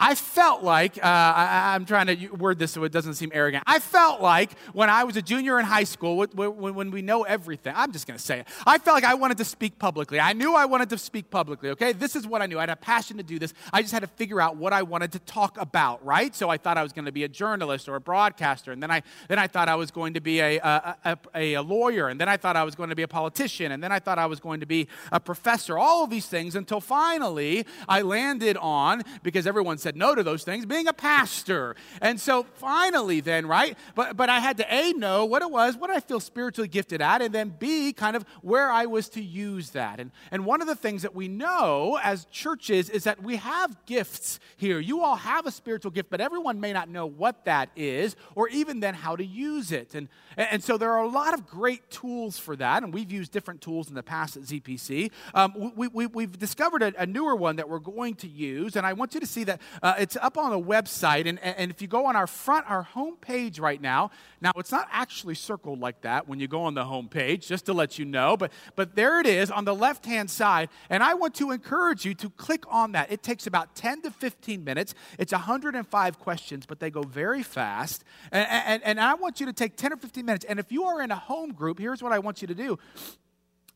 I 0.00 0.14
felt 0.14 0.62
like, 0.62 0.96
uh, 0.96 1.00
I, 1.06 1.74
am 1.74 1.84
trying 1.84 2.06
to 2.06 2.28
word 2.30 2.58
this 2.58 2.72
so 2.72 2.82
it 2.84 2.92
doesn't 2.92 3.14
seem 3.14 3.30
arrogant. 3.34 3.64
I 3.66 3.78
felt 3.78 4.22
like 4.22 4.58
when 4.72 4.88
I 4.88 5.04
was 5.04 5.16
a 5.16 5.22
junior 5.22 5.60
in 5.60 5.66
high 5.66 5.84
school, 5.84 6.26
when, 6.32 6.74
when 6.74 6.90
we 6.90 7.02
know 7.02 7.24
everything, 7.24 7.74
I'm 7.76 7.92
just 7.92 8.06
going 8.06 8.16
to 8.16 8.24
say 8.24 8.40
it. 8.40 8.48
I 8.66 8.78
felt 8.78 8.94
like 8.94 9.04
I 9.04 9.12
wanted 9.14 9.36
to 9.38 9.44
speak 9.44 9.78
publicly. 9.78 10.18
I 10.18 10.32
knew 10.32 10.54
I 10.54 10.64
wanted 10.64 10.88
to 10.90 10.98
speak 10.98 11.30
publicly, 11.30 11.68
okay? 11.70 11.92
This 11.92 12.16
is 12.16 12.26
what 12.26 12.40
I 12.40 12.46
knew. 12.46 12.56
I 12.56 12.62
had 12.62 12.70
a 12.70 12.76
passion 12.76 13.18
to 13.18 13.22
do 13.22 13.38
this. 13.38 13.52
I 13.74 13.82
just 13.82 13.92
had 13.92 14.00
to 14.00 14.06
figure 14.06 14.40
out 14.40 14.56
what 14.56 14.72
I 14.72 14.82
wanted 14.82 15.12
to 15.12 15.18
talk 15.18 15.60
about, 15.60 16.04
right? 16.04 16.34
So 16.34 16.48
I 16.48 16.56
thought 16.56 16.78
I 16.78 16.82
was 16.82 16.94
going 16.94 17.04
to 17.04 17.12
be 17.12 17.24
a 17.24 17.28
journalist 17.28 17.86
or 17.86 17.96
a 17.96 18.00
broadcaster. 18.00 18.72
And 18.72 18.82
then 18.82 18.90
I, 18.90 19.02
then 19.28 19.38
I 19.38 19.48
thought 19.48 19.68
I 19.68 19.74
was 19.74 19.90
going 19.90 20.14
to 20.14 20.20
be 20.20 20.40
a, 20.40 20.58
a, 20.60 20.96
a, 21.34 21.54
a 21.54 21.62
lawyer. 21.62 22.08
And 22.08 22.18
then 22.18 22.28
I 22.28 22.38
thought 22.38 22.56
I 22.56 22.64
was 22.64 22.74
going 22.74 22.88
to 22.88 22.96
be 22.96 23.02
a 23.02 23.08
politician. 23.08 23.70
And 23.72 23.84
then 23.84 23.92
I 23.92 23.98
thought 23.98 24.18
I 24.18 24.26
was 24.26 24.40
going 24.40 24.60
to 24.60 24.66
be 24.66 24.88
a 25.12 25.20
professor. 25.20 25.76
All 25.76 26.04
of 26.04 26.10
these 26.10 26.26
things 26.26 26.56
until 26.56 26.80
finally 26.80 27.66
I 27.86 28.00
landed 28.00 28.56
on, 28.56 29.02
because 29.22 29.46
everyone 29.46 29.76
said, 29.76 29.89
said 29.90 29.96
no 29.96 30.14
to 30.14 30.22
those 30.22 30.44
things, 30.44 30.64
being 30.66 30.86
a 30.86 30.92
pastor. 30.92 31.74
And 32.00 32.20
so 32.20 32.44
finally, 32.54 33.20
then, 33.20 33.46
right? 33.46 33.76
But, 33.96 34.16
but 34.16 34.28
I 34.28 34.38
had 34.38 34.56
to 34.58 34.72
A, 34.72 34.92
know 34.92 35.24
what 35.24 35.42
it 35.42 35.50
was, 35.50 35.76
what 35.76 35.90
I 35.90 35.98
feel 35.98 36.20
spiritually 36.20 36.68
gifted 36.68 37.02
at, 37.02 37.22
and 37.22 37.34
then 37.34 37.52
B, 37.58 37.92
kind 37.92 38.14
of 38.14 38.24
where 38.40 38.70
I 38.70 38.86
was 38.86 39.08
to 39.10 39.20
use 39.20 39.70
that. 39.70 39.98
And, 39.98 40.12
and 40.30 40.46
one 40.46 40.60
of 40.60 40.68
the 40.68 40.76
things 40.76 41.02
that 41.02 41.12
we 41.12 41.26
know 41.26 41.98
as 42.04 42.26
churches 42.26 42.88
is 42.88 43.02
that 43.02 43.20
we 43.20 43.36
have 43.36 43.84
gifts 43.84 44.38
here. 44.56 44.78
You 44.78 45.02
all 45.02 45.16
have 45.16 45.44
a 45.44 45.50
spiritual 45.50 45.90
gift, 45.90 46.08
but 46.08 46.20
everyone 46.20 46.60
may 46.60 46.72
not 46.72 46.88
know 46.88 47.06
what 47.06 47.44
that 47.46 47.70
is 47.74 48.14
or 48.36 48.48
even 48.48 48.78
then 48.78 48.94
how 48.94 49.16
to 49.16 49.24
use 49.24 49.72
it. 49.72 49.96
And, 49.96 50.08
and 50.36 50.62
so 50.62 50.78
there 50.78 50.92
are 50.92 51.02
a 51.02 51.08
lot 51.08 51.34
of 51.34 51.48
great 51.48 51.90
tools 51.90 52.38
for 52.38 52.54
that, 52.56 52.84
and 52.84 52.94
we've 52.94 53.10
used 53.10 53.32
different 53.32 53.60
tools 53.60 53.88
in 53.88 53.96
the 53.96 54.04
past 54.04 54.36
at 54.36 54.44
ZPC. 54.44 55.10
Um, 55.34 55.72
we, 55.74 55.88
we, 55.88 56.06
we've 56.06 56.38
discovered 56.38 56.84
a, 56.84 56.92
a 56.96 57.06
newer 57.06 57.34
one 57.34 57.56
that 57.56 57.68
we're 57.68 57.80
going 57.80 58.14
to 58.16 58.28
use, 58.28 58.76
and 58.76 58.86
I 58.86 58.92
want 58.92 59.14
you 59.14 59.20
to 59.20 59.26
see 59.26 59.42
that 59.44 59.60
uh, 59.82 59.94
it's 59.98 60.16
up 60.16 60.36
on 60.36 60.50
the 60.50 60.60
website, 60.60 61.26
and, 61.26 61.38
and 61.40 61.70
if 61.70 61.80
you 61.80 61.88
go 61.88 62.06
on 62.06 62.16
our 62.16 62.26
front, 62.26 62.70
our 62.70 62.82
home 62.82 63.16
page 63.16 63.58
right 63.58 63.80
now, 63.80 64.10
now 64.40 64.52
it's 64.56 64.72
not 64.72 64.88
actually 64.90 65.34
circled 65.34 65.80
like 65.80 66.02
that 66.02 66.28
when 66.28 66.40
you 66.40 66.48
go 66.48 66.62
on 66.62 66.74
the 66.74 66.84
home 66.84 67.08
page, 67.08 67.46
just 67.46 67.66
to 67.66 67.72
let 67.72 67.98
you 67.98 68.04
know, 68.04 68.36
but, 68.36 68.52
but 68.76 68.94
there 68.94 69.20
it 69.20 69.26
is 69.26 69.50
on 69.50 69.64
the 69.64 69.74
left 69.74 70.04
hand 70.04 70.30
side, 70.30 70.68
and 70.88 71.02
I 71.02 71.14
want 71.14 71.34
to 71.36 71.50
encourage 71.50 72.04
you 72.04 72.14
to 72.14 72.30
click 72.30 72.64
on 72.68 72.92
that. 72.92 73.10
It 73.10 73.22
takes 73.22 73.46
about 73.46 73.74
10 73.74 74.02
to 74.02 74.10
15 74.10 74.62
minutes. 74.62 74.94
It's 75.18 75.32
105 75.32 76.18
questions, 76.18 76.66
but 76.66 76.80
they 76.80 76.90
go 76.90 77.02
very 77.02 77.42
fast, 77.42 78.04
and, 78.30 78.46
and, 78.48 78.82
and 78.84 79.00
I 79.00 79.14
want 79.14 79.40
you 79.40 79.46
to 79.46 79.52
take 79.52 79.76
10 79.76 79.92
or 79.92 79.96
15 79.96 80.24
minutes, 80.24 80.44
and 80.44 80.58
if 80.58 80.70
you 80.70 80.84
are 80.84 81.00
in 81.00 81.10
a 81.10 81.16
home 81.16 81.52
group, 81.52 81.78
here's 81.78 82.02
what 82.02 82.12
I 82.12 82.18
want 82.18 82.42
you 82.42 82.48
to 82.48 82.54
do. 82.54 82.78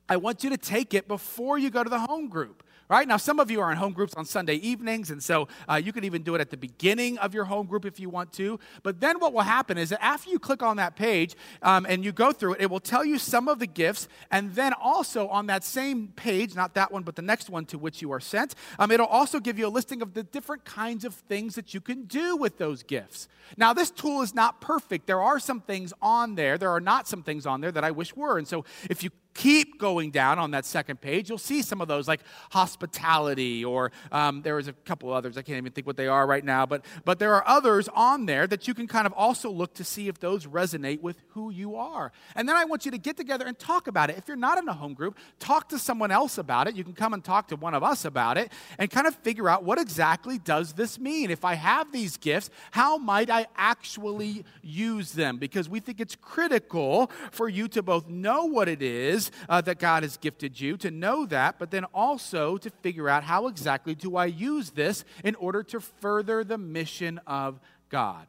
I 0.08 0.16
want 0.16 0.44
you 0.44 0.50
to 0.50 0.58
take 0.58 0.92
it 0.92 1.08
before 1.08 1.58
you 1.58 1.70
go 1.70 1.82
to 1.82 1.88
the 1.88 2.00
home 2.00 2.28
group 2.28 2.62
right? 2.88 3.06
Now, 3.06 3.16
some 3.16 3.40
of 3.40 3.50
you 3.50 3.60
are 3.60 3.70
in 3.70 3.78
home 3.78 3.92
groups 3.92 4.14
on 4.14 4.24
Sunday 4.24 4.56
evenings, 4.56 5.10
and 5.10 5.22
so 5.22 5.48
uh, 5.68 5.76
you 5.76 5.92
can 5.92 6.04
even 6.04 6.22
do 6.22 6.34
it 6.34 6.40
at 6.40 6.50
the 6.50 6.56
beginning 6.56 7.18
of 7.18 7.34
your 7.34 7.44
home 7.44 7.66
group 7.66 7.84
if 7.84 7.98
you 7.98 8.08
want 8.08 8.32
to. 8.34 8.58
But 8.82 9.00
then 9.00 9.18
what 9.20 9.32
will 9.32 9.42
happen 9.42 9.78
is 9.78 9.90
that 9.90 10.02
after 10.04 10.30
you 10.30 10.38
click 10.38 10.62
on 10.62 10.76
that 10.76 10.96
page 10.96 11.34
um, 11.62 11.86
and 11.88 12.04
you 12.04 12.12
go 12.12 12.32
through 12.32 12.54
it, 12.54 12.62
it 12.62 12.70
will 12.70 12.80
tell 12.80 13.04
you 13.04 13.18
some 13.18 13.48
of 13.48 13.58
the 13.58 13.66
gifts, 13.66 14.08
and 14.30 14.54
then 14.54 14.72
also 14.74 15.28
on 15.28 15.46
that 15.46 15.64
same 15.64 16.08
page, 16.08 16.54
not 16.54 16.74
that 16.74 16.92
one, 16.92 17.02
but 17.02 17.16
the 17.16 17.22
next 17.22 17.50
one 17.50 17.64
to 17.66 17.78
which 17.78 18.02
you 18.02 18.12
are 18.12 18.20
sent, 18.20 18.54
um, 18.78 18.90
it'll 18.90 19.06
also 19.06 19.40
give 19.40 19.58
you 19.58 19.66
a 19.66 19.68
listing 19.68 20.02
of 20.02 20.14
the 20.14 20.22
different 20.22 20.64
kinds 20.64 21.04
of 21.04 21.14
things 21.14 21.54
that 21.54 21.74
you 21.74 21.80
can 21.80 22.04
do 22.04 22.36
with 22.36 22.58
those 22.58 22.82
gifts. 22.82 23.28
Now, 23.56 23.72
this 23.72 23.90
tool 23.90 24.22
is 24.22 24.34
not 24.34 24.60
perfect. 24.60 25.06
There 25.06 25.20
are 25.20 25.38
some 25.38 25.60
things 25.60 25.92
on 26.00 26.34
there, 26.34 26.58
there 26.58 26.70
are 26.70 26.80
not 26.80 27.08
some 27.08 27.22
things 27.22 27.46
on 27.46 27.60
there 27.60 27.72
that 27.72 27.84
I 27.84 27.90
wish 27.90 28.14
were. 28.16 28.38
And 28.38 28.48
so 28.48 28.64
if 28.88 29.02
you 29.02 29.10
keep 29.34 29.78
going 29.78 30.10
down 30.10 30.38
on 30.38 30.52
that 30.52 30.64
second 30.64 31.00
page, 31.00 31.28
you'll 31.28 31.38
see 31.38 31.60
some 31.60 31.80
of 31.80 31.88
those 31.88 32.08
like 32.08 32.20
hospitality, 32.50 33.64
or 33.64 33.92
um, 34.12 34.42
there 34.42 34.54
was 34.54 34.68
a 34.68 34.72
couple 34.72 35.12
others. 35.12 35.36
I 35.36 35.42
can't 35.42 35.58
even 35.58 35.72
think 35.72 35.86
what 35.86 35.96
they 35.96 36.06
are 36.06 36.26
right 36.26 36.44
now, 36.44 36.64
but, 36.64 36.84
but 37.04 37.18
there 37.18 37.34
are 37.34 37.46
others 37.46 37.88
on 37.94 38.26
there 38.26 38.46
that 38.46 38.66
you 38.68 38.74
can 38.74 38.86
kind 38.86 39.06
of 39.06 39.12
also 39.12 39.50
look 39.50 39.74
to 39.74 39.84
see 39.84 40.08
if 40.08 40.20
those 40.20 40.46
resonate 40.46 41.02
with 41.02 41.20
who 41.30 41.50
you 41.50 41.76
are. 41.76 42.12
And 42.36 42.48
then 42.48 42.56
I 42.56 42.64
want 42.64 42.84
you 42.84 42.92
to 42.92 42.98
get 42.98 43.16
together 43.16 43.44
and 43.44 43.58
talk 43.58 43.88
about 43.88 44.08
it. 44.08 44.16
If 44.16 44.28
you're 44.28 44.36
not 44.36 44.58
in 44.58 44.68
a 44.68 44.72
home 44.72 44.94
group, 44.94 45.18
talk 45.40 45.68
to 45.70 45.78
someone 45.78 46.10
else 46.10 46.38
about 46.38 46.68
it. 46.68 46.76
You 46.76 46.84
can 46.84 46.94
come 46.94 47.12
and 47.12 47.22
talk 47.22 47.48
to 47.48 47.56
one 47.56 47.74
of 47.74 47.82
us 47.82 48.04
about 48.04 48.38
it 48.38 48.52
and 48.78 48.90
kind 48.90 49.06
of 49.06 49.14
figure 49.16 49.48
out 49.48 49.64
what 49.64 49.80
exactly 49.80 50.38
does 50.38 50.74
this 50.74 50.98
mean? 50.98 51.30
If 51.30 51.44
I 51.44 51.54
have 51.54 51.90
these 51.90 52.16
gifts, 52.16 52.50
how 52.70 52.98
might 52.98 53.30
I 53.30 53.46
actually 53.56 54.44
use 54.62 55.12
them? 55.12 55.38
Because 55.38 55.68
we 55.68 55.80
think 55.80 56.00
it's 56.00 56.16
critical 56.16 57.10
for 57.32 57.48
you 57.48 57.66
to 57.68 57.82
both 57.82 58.08
know 58.08 58.44
what 58.44 58.68
it 58.68 58.82
is 58.82 59.23
uh, 59.48 59.60
that 59.62 59.78
God 59.78 60.02
has 60.02 60.16
gifted 60.16 60.60
you, 60.60 60.76
to 60.78 60.90
know 60.90 61.26
that, 61.26 61.58
but 61.58 61.70
then 61.70 61.84
also 61.94 62.56
to 62.58 62.70
figure 62.70 63.08
out 63.08 63.24
how 63.24 63.46
exactly 63.46 63.94
do 63.94 64.16
I 64.16 64.26
use 64.26 64.70
this 64.70 65.04
in 65.22 65.34
order 65.36 65.62
to 65.64 65.80
further 65.80 66.44
the 66.44 66.58
mission 66.58 67.20
of 67.26 67.60
God. 67.88 68.26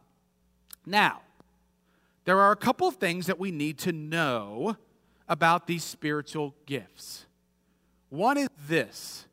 Now, 0.86 1.22
there 2.26 2.40
are 2.40 2.52
a 2.52 2.58
couple 2.58 2.88
of 2.88 2.96
things 2.96 3.28
that 3.28 3.40
we 3.40 3.52
need 3.52 3.78
to 3.80 3.92
know 3.92 4.78
about 5.28 5.68
these 5.68 5.84
spiritual 5.84 6.56
gifts. 6.66 7.26
One 8.10 8.38
is 8.38 8.50
this 8.68 9.26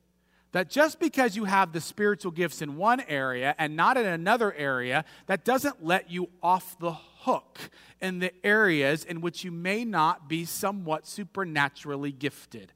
that 0.52 0.69
just 0.69 1.00
because 1.00 1.35
you 1.35 1.45
have 1.45 1.73
the 1.73 1.81
spiritual 1.81 2.31
gifts 2.31 2.61
in 2.61 2.76
one 2.76 3.00
area 3.09 3.54
and 3.59 3.75
not 3.75 3.97
in 3.97 4.04
another 4.04 4.52
area, 4.52 5.04
that 5.26 5.45
doesn't 5.45 5.85
let 5.85 6.11
you 6.11 6.28
off 6.42 6.78
the 6.78 6.92
hook 7.23 7.59
in 8.00 8.19
the 8.19 8.33
areas 8.45 9.05
in 9.05 9.21
which 9.21 9.45
you 9.45 9.50
may 9.50 9.85
not 9.85 10.29
be 10.29 10.45
somewhat 10.45 11.07
supernaturally 11.07 12.12
gifted. 12.12 12.73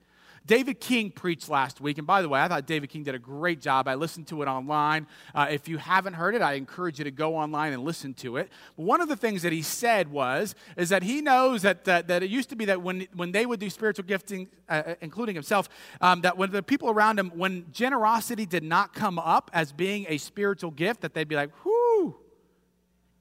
David 0.46 0.78
King 0.78 1.10
preached 1.10 1.48
last 1.48 1.80
week, 1.80 1.98
and 1.98 2.06
by 2.06 2.22
the 2.22 2.28
way, 2.28 2.40
I 2.40 2.46
thought 2.46 2.66
David 2.66 2.88
King 2.88 3.02
did 3.02 3.16
a 3.16 3.18
great 3.18 3.60
job. 3.60 3.88
I 3.88 3.96
listened 3.96 4.28
to 4.28 4.42
it 4.42 4.46
online. 4.46 5.08
Uh, 5.34 5.48
if 5.50 5.66
you 5.66 5.76
haven't 5.76 6.14
heard 6.14 6.36
it, 6.36 6.42
I 6.42 6.52
encourage 6.52 6.98
you 6.98 7.04
to 7.04 7.10
go 7.10 7.36
online 7.36 7.72
and 7.72 7.82
listen 7.82 8.14
to 8.14 8.36
it. 8.36 8.48
But 8.76 8.84
one 8.84 9.00
of 9.00 9.08
the 9.08 9.16
things 9.16 9.42
that 9.42 9.52
he 9.52 9.62
said 9.62 10.08
was, 10.08 10.54
is 10.76 10.90
that 10.90 11.02
he 11.02 11.20
knows 11.20 11.62
that, 11.62 11.84
that, 11.86 12.06
that 12.06 12.22
it 12.22 12.30
used 12.30 12.48
to 12.50 12.56
be 12.56 12.66
that 12.66 12.80
when, 12.80 13.08
when 13.14 13.32
they 13.32 13.44
would 13.44 13.58
do 13.58 13.68
spiritual 13.68 14.04
gifting, 14.04 14.46
uh, 14.68 14.82
uh 14.86 14.94
including 15.00 15.34
himself, 15.34 15.68
um, 16.00 16.20
that 16.20 16.38
when 16.38 16.52
the 16.52 16.62
people 16.62 16.90
around 16.90 17.18
him, 17.18 17.32
when 17.34 17.66
generosity 17.72 18.46
did 18.46 18.62
not 18.62 18.94
come 18.94 19.18
up 19.18 19.50
as 19.52 19.72
being 19.72 20.06
a 20.08 20.18
spiritual 20.18 20.70
gift, 20.70 21.00
that 21.00 21.12
they'd 21.12 21.28
be 21.28 21.36
like, 21.36 21.50
whoo, 21.64 22.14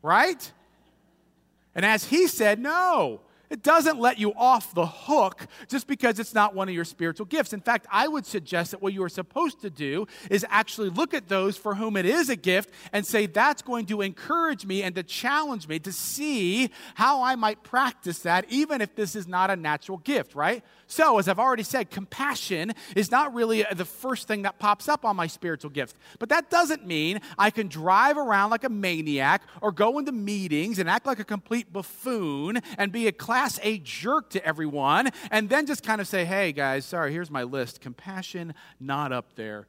right? 0.04 0.52
And 1.76 1.86
as 1.86 2.06
he 2.06 2.28
said, 2.28 2.60
no, 2.60 3.22
it 3.50 3.64
doesn't 3.64 4.00
let 4.00 4.20
you 4.20 4.34
off 4.34 4.74
the 4.74 4.86
hook 4.86 5.48
just 5.68 5.88
because 5.88 6.20
it's 6.20 6.34
not 6.34 6.56
one 6.56 6.70
of 6.70 6.76
your 6.76 6.86
spiritual 6.86 7.26
gifts. 7.26 7.54
In 7.54 7.62
fact, 7.62 7.88
I 7.92 8.08
would 8.08 8.26
suggest 8.26 8.72
that 8.72 8.82
what 8.82 8.94
you 8.94 9.04
are 9.04 9.10
supposed 9.10 9.62
to 9.62 9.70
do 9.70 10.08
is 10.30 10.46
actually 10.50 10.90
look 10.90 11.14
at 11.14 11.28
those 11.28 11.58
for 11.58 11.76
whom 11.76 11.98
it 11.98 12.06
is 12.06 12.30
a 12.30 12.36
gift 12.36 12.70
and 12.92 13.06
say, 13.06 13.26
that's 13.26 13.62
going 13.62 13.86
to 13.88 14.02
encourage 14.02 14.66
me 14.66 14.84
and 14.84 14.96
to 14.96 15.04
challenge 15.04 15.68
me 15.68 15.80
to 15.80 15.92
see 15.92 16.70
how 16.96 17.22
I 17.24 17.36
might 17.36 17.64
practice 17.64 18.20
that, 18.20 18.46
even 18.50 18.82
if 18.82 18.96
this 18.96 19.16
is 19.16 19.28
not 19.28 19.50
a 19.50 19.56
natural 19.56 19.98
gift, 20.00 20.36
right? 20.36 20.64
So, 20.88 21.18
as 21.18 21.28
I've 21.28 21.40
already 21.40 21.64
said, 21.64 21.90
compassion 21.90 22.74
is 22.96 23.10
not 23.10 23.34
really 23.34 23.66
the 23.72 23.86
first 23.86 24.28
thing 24.28 24.44
that 24.44 24.60
pops 24.60 24.88
up 24.88 25.04
on 25.04 25.16
my 25.16 25.26
spiritual 25.28 25.72
gift. 25.72 25.96
But 26.20 26.30
that 26.30 26.52
doesn't 26.52 26.86
mean 26.86 27.22
I 27.40 27.50
can 27.50 27.68
drive 27.68 28.18
around 28.18 28.52
like 28.52 28.64
a 28.64 28.70
maniac 28.70 29.42
or 29.62 29.72
go 29.72 29.98
into 29.98 30.12
meetings 30.12 30.78
and 30.78 30.88
act 30.88 31.08
like 31.08 31.20
a 31.20 31.24
complete 31.24 31.74
buffoon 31.74 32.60
and 32.78 32.92
be 32.92 33.08
a 33.08 33.12
class 33.12 33.35
A 33.64 33.78
jerk 33.80 34.30
to 34.32 34.46
everyone 34.46 35.12
and 35.32 35.50
then 35.50 35.66
just 35.66 35.84
kind 35.84 36.02
of 36.02 36.08
say, 36.08 36.26
hey 36.26 36.52
guys, 36.52 36.86
sorry, 36.86 37.12
here's 37.12 37.32
my 37.32 37.44
list. 37.44 37.82
Compassion 37.82 38.54
not 38.80 39.12
up 39.12 39.36
there. 39.36 39.68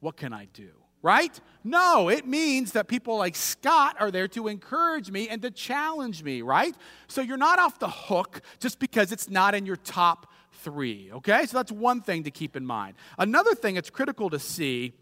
What 0.00 0.16
can 0.16 0.32
I 0.32 0.46
do? 0.52 0.70
right? 1.06 1.40
No, 1.62 2.08
it 2.08 2.26
means 2.26 2.72
that 2.72 2.88
people 2.88 3.16
like 3.16 3.36
Scott 3.36 3.94
are 4.00 4.10
there 4.10 4.26
to 4.26 4.48
encourage 4.48 5.08
me 5.08 5.28
and 5.28 5.40
to 5.42 5.52
challenge 5.52 6.24
me, 6.24 6.42
right? 6.42 6.74
So 7.06 7.20
you're 7.20 7.36
not 7.36 7.60
off 7.60 7.78
the 7.78 7.88
hook 7.88 8.40
just 8.58 8.80
because 8.80 9.12
it's 9.12 9.30
not 9.30 9.54
in 9.54 9.66
your 9.66 9.76
top 9.76 10.32
three. 10.50 11.10
Okay? 11.12 11.46
So 11.46 11.58
that's 11.58 11.70
one 11.70 12.00
thing 12.00 12.24
to 12.24 12.32
keep 12.32 12.56
in 12.56 12.66
mind. 12.66 12.96
Another 13.18 13.54
thing 13.54 13.76
it's 13.76 13.88
critical 13.88 14.30
to 14.30 14.40
see. 14.40 14.94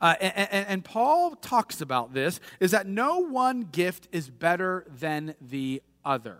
Uh, 0.00 0.14
and, 0.18 0.66
and 0.66 0.84
Paul 0.84 1.32
talks 1.36 1.82
about 1.82 2.14
this 2.14 2.40
is 2.58 2.70
that 2.70 2.86
no 2.86 3.18
one 3.18 3.68
gift 3.70 4.08
is 4.12 4.30
better 4.30 4.86
than 4.98 5.34
the 5.42 5.82
other. 6.06 6.38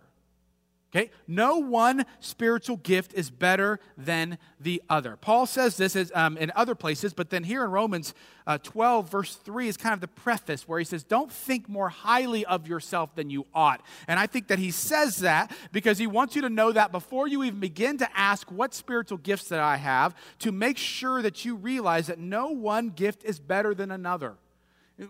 Okay? 0.97 1.11
No 1.27 1.57
one 1.57 2.05
spiritual 2.19 2.77
gift 2.77 3.13
is 3.13 3.29
better 3.29 3.79
than 3.97 4.37
the 4.59 4.81
other. 4.89 5.15
Paul 5.15 5.45
says 5.45 5.77
this 5.77 5.95
is, 5.95 6.11
um, 6.15 6.37
in 6.37 6.51
other 6.55 6.73
places, 6.73 7.13
but 7.13 7.29
then 7.29 7.43
here 7.43 7.63
in 7.63 7.69
Romans 7.69 8.15
uh, 8.47 8.57
12, 8.57 9.09
verse 9.09 9.35
3, 9.35 9.67
is 9.67 9.77
kind 9.77 9.93
of 9.93 10.01
the 10.01 10.07
preface 10.07 10.67
where 10.67 10.79
he 10.79 10.85
says, 10.85 11.03
Don't 11.03 11.31
think 11.31 11.69
more 11.69 11.89
highly 11.89 12.45
of 12.45 12.67
yourself 12.67 13.13
than 13.15 13.29
you 13.29 13.45
ought. 13.53 13.81
And 14.07 14.19
I 14.19 14.25
think 14.25 14.47
that 14.47 14.57
he 14.57 14.71
says 14.71 15.17
that 15.17 15.51
because 15.71 15.99
he 15.99 16.07
wants 16.07 16.35
you 16.35 16.41
to 16.41 16.49
know 16.49 16.71
that 16.71 16.91
before 16.91 17.27
you 17.27 17.43
even 17.43 17.59
begin 17.59 17.97
to 17.99 18.17
ask 18.17 18.51
what 18.51 18.73
spiritual 18.73 19.19
gifts 19.19 19.49
that 19.49 19.59
I 19.59 19.77
have, 19.77 20.15
to 20.39 20.51
make 20.51 20.77
sure 20.77 21.21
that 21.21 21.45
you 21.45 21.55
realize 21.55 22.07
that 22.07 22.19
no 22.19 22.47
one 22.47 22.89
gift 22.89 23.23
is 23.23 23.39
better 23.39 23.75
than 23.75 23.91
another 23.91 24.37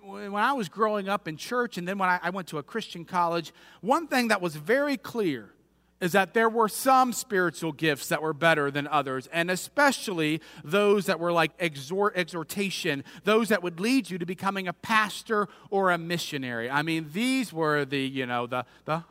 when 0.03 0.35
I 0.35 0.51
was 0.51 0.67
growing 0.67 1.07
up 1.07 1.29
in 1.29 1.37
church 1.37 1.77
and 1.77 1.87
then 1.87 1.97
when 1.97 2.09
I, 2.09 2.29
went 2.31 2.49
to 2.49 2.57
a 2.57 2.63
Christian 2.63 3.05
college, 3.05 3.53
one 3.79 4.07
thing 4.07 4.27
that 4.27 4.41
was 4.41 4.53
very 4.53 4.97
clear 4.97 5.53
is 5.99 6.11
that 6.11 6.33
there 6.33 6.49
were 6.49 6.69
some 6.69 7.11
spiritual 7.13 7.71
gifts 7.71 8.09
that 8.09 8.21
were 8.21 8.33
better 8.33 8.69
than 8.69 8.87
others, 8.87 9.27
and 9.31 9.49
especially 9.49 10.41
those 10.63 11.05
that 11.07 11.19
were 11.19 11.31
like 11.31 11.51
exhort, 11.59 12.15
exhortation, 12.15 13.03
those 13.23 13.49
that 13.49 13.63
would 13.63 13.79
lead 13.79 14.09
you 14.09 14.17
to 14.17 14.25
becoming 14.25 14.67
a 14.67 14.73
pastor 14.73 15.47
or 15.69 15.91
a 15.91 15.97
missionary. 15.97 16.69
I 16.69 16.81
mean, 16.81 17.09
these 17.13 17.51
were 17.51 17.85
the, 17.85 17.99
you 17.99 18.25
know, 18.25 18.47
the, 18.47 18.65
the, 18.85 19.03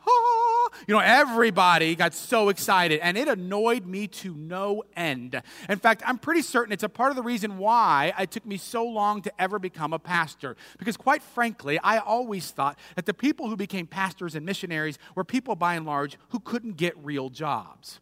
you 0.87 0.93
know, 0.93 0.99
everybody 0.99 1.95
got 1.95 2.13
so 2.13 2.49
excited, 2.49 2.99
and 3.01 3.17
it 3.17 3.27
annoyed 3.27 3.85
me 3.85 4.07
to 4.07 4.33
no 4.33 4.83
end. 4.95 5.41
In 5.69 5.79
fact, 5.79 6.03
I'm 6.05 6.17
pretty 6.17 6.41
certain 6.41 6.71
it's 6.71 6.83
a 6.83 6.89
part 6.89 7.09
of 7.09 7.15
the 7.15 7.23
reason 7.23 7.57
why 7.57 8.13
it 8.19 8.31
took 8.31 8.45
me 8.45 8.57
so 8.57 8.85
long 8.85 9.21
to 9.23 9.41
ever 9.41 9.59
become 9.59 9.93
a 9.93 9.99
pastor. 9.99 10.55
Because, 10.77 10.97
quite 10.97 11.21
frankly, 11.21 11.79
I 11.83 11.97
always 11.97 12.51
thought 12.51 12.77
that 12.95 13.05
the 13.05 13.13
people 13.13 13.49
who 13.49 13.55
became 13.55 13.87
pastors 13.87 14.35
and 14.35 14.45
missionaries 14.45 14.97
were 15.15 15.23
people, 15.23 15.55
by 15.55 15.75
and 15.75 15.85
large, 15.85 16.17
who 16.29 16.39
couldn't 16.39 16.77
get 16.77 16.97
real 17.03 17.29
jobs. 17.29 17.99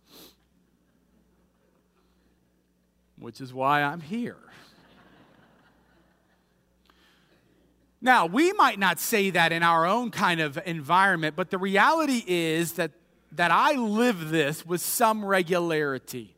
Which 3.18 3.40
is 3.40 3.54
why 3.54 3.82
I'm 3.82 4.02
here. 4.02 4.38
Now, 8.06 8.28
we 8.28 8.54
might 8.54 8.78
not 8.78 9.00
say 9.00 9.32
that 9.32 9.52
in 9.52 9.64
our 9.64 9.88
own 9.88 10.12
kind 10.12 10.40
of 10.40 10.60
environment, 10.64 11.36
but 11.36 11.50
the 11.50 11.58
reality 11.58 12.24
is 12.28 12.74
that, 12.74 12.92
that 13.32 13.50
I 13.50 13.74
live 13.74 14.30
this 14.30 14.64
with 14.64 14.80
some 14.82 15.26
regularity 15.26 16.35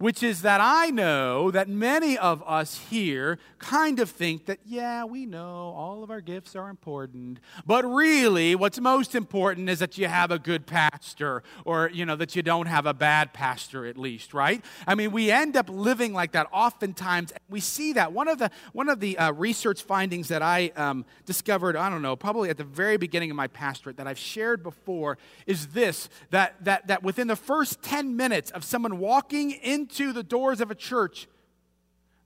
which 0.00 0.22
is 0.22 0.40
that 0.40 0.60
I 0.62 0.88
know 0.88 1.50
that 1.50 1.68
many 1.68 2.16
of 2.16 2.42
us 2.46 2.80
here 2.88 3.38
kind 3.58 4.00
of 4.00 4.08
think 4.08 4.46
that, 4.46 4.58
yeah, 4.64 5.04
we 5.04 5.26
know 5.26 5.74
all 5.76 6.02
of 6.02 6.10
our 6.10 6.22
gifts 6.22 6.56
are 6.56 6.70
important, 6.70 7.38
but 7.66 7.84
really 7.84 8.54
what's 8.54 8.80
most 8.80 9.14
important 9.14 9.68
is 9.68 9.78
that 9.80 9.98
you 9.98 10.08
have 10.08 10.30
a 10.30 10.38
good 10.38 10.66
pastor 10.66 11.42
or, 11.66 11.90
you 11.92 12.06
know, 12.06 12.16
that 12.16 12.34
you 12.34 12.42
don't 12.42 12.64
have 12.64 12.86
a 12.86 12.94
bad 12.94 13.34
pastor 13.34 13.84
at 13.84 13.98
least, 13.98 14.32
right? 14.32 14.64
I 14.86 14.94
mean, 14.94 15.12
we 15.12 15.30
end 15.30 15.54
up 15.54 15.68
living 15.68 16.14
like 16.14 16.32
that 16.32 16.46
oftentimes. 16.50 17.34
We 17.50 17.60
see 17.60 17.92
that. 17.92 18.14
One 18.14 18.28
of 18.28 18.38
the, 18.38 18.50
one 18.72 18.88
of 18.88 19.00
the 19.00 19.18
uh, 19.18 19.32
research 19.32 19.82
findings 19.82 20.28
that 20.28 20.40
I 20.40 20.72
um, 20.76 21.04
discovered, 21.26 21.76
I 21.76 21.90
don't 21.90 22.00
know, 22.00 22.16
probably 22.16 22.48
at 22.48 22.56
the 22.56 22.64
very 22.64 22.96
beginning 22.96 23.30
of 23.30 23.36
my 23.36 23.48
pastorate 23.48 23.98
that 23.98 24.06
I've 24.06 24.18
shared 24.18 24.62
before 24.62 25.18
is 25.46 25.68
this, 25.68 26.08
that, 26.30 26.64
that, 26.64 26.86
that 26.86 27.02
within 27.02 27.26
the 27.26 27.36
first 27.36 27.82
10 27.82 28.16
minutes 28.16 28.50
of 28.52 28.64
someone 28.64 28.98
walking 28.98 29.50
into 29.50 29.89
into 29.90 30.12
the 30.12 30.22
doors 30.22 30.60
of 30.60 30.70
a 30.70 30.74
church, 30.74 31.26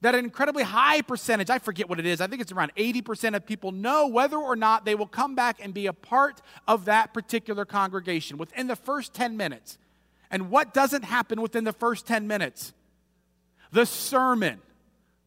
that 0.00 0.14
an 0.14 0.24
incredibly 0.24 0.62
high 0.62 1.00
percentage, 1.00 1.48
I 1.48 1.58
forget 1.58 1.88
what 1.88 1.98
it 1.98 2.06
is, 2.06 2.20
I 2.20 2.26
think 2.26 2.42
it's 2.42 2.52
around 2.52 2.72
80% 2.76 3.34
of 3.34 3.46
people 3.46 3.72
know 3.72 4.06
whether 4.06 4.36
or 4.36 4.54
not 4.54 4.84
they 4.84 4.94
will 4.94 5.06
come 5.06 5.34
back 5.34 5.58
and 5.62 5.72
be 5.72 5.86
a 5.86 5.92
part 5.92 6.42
of 6.68 6.84
that 6.84 7.14
particular 7.14 7.64
congregation 7.64 8.36
within 8.36 8.66
the 8.66 8.76
first 8.76 9.14
10 9.14 9.36
minutes. 9.36 9.78
And 10.30 10.50
what 10.50 10.74
doesn't 10.74 11.04
happen 11.04 11.40
within 11.40 11.64
the 11.64 11.72
first 11.72 12.06
10 12.06 12.26
minutes? 12.26 12.72
The 13.72 13.86
sermon, 13.86 14.60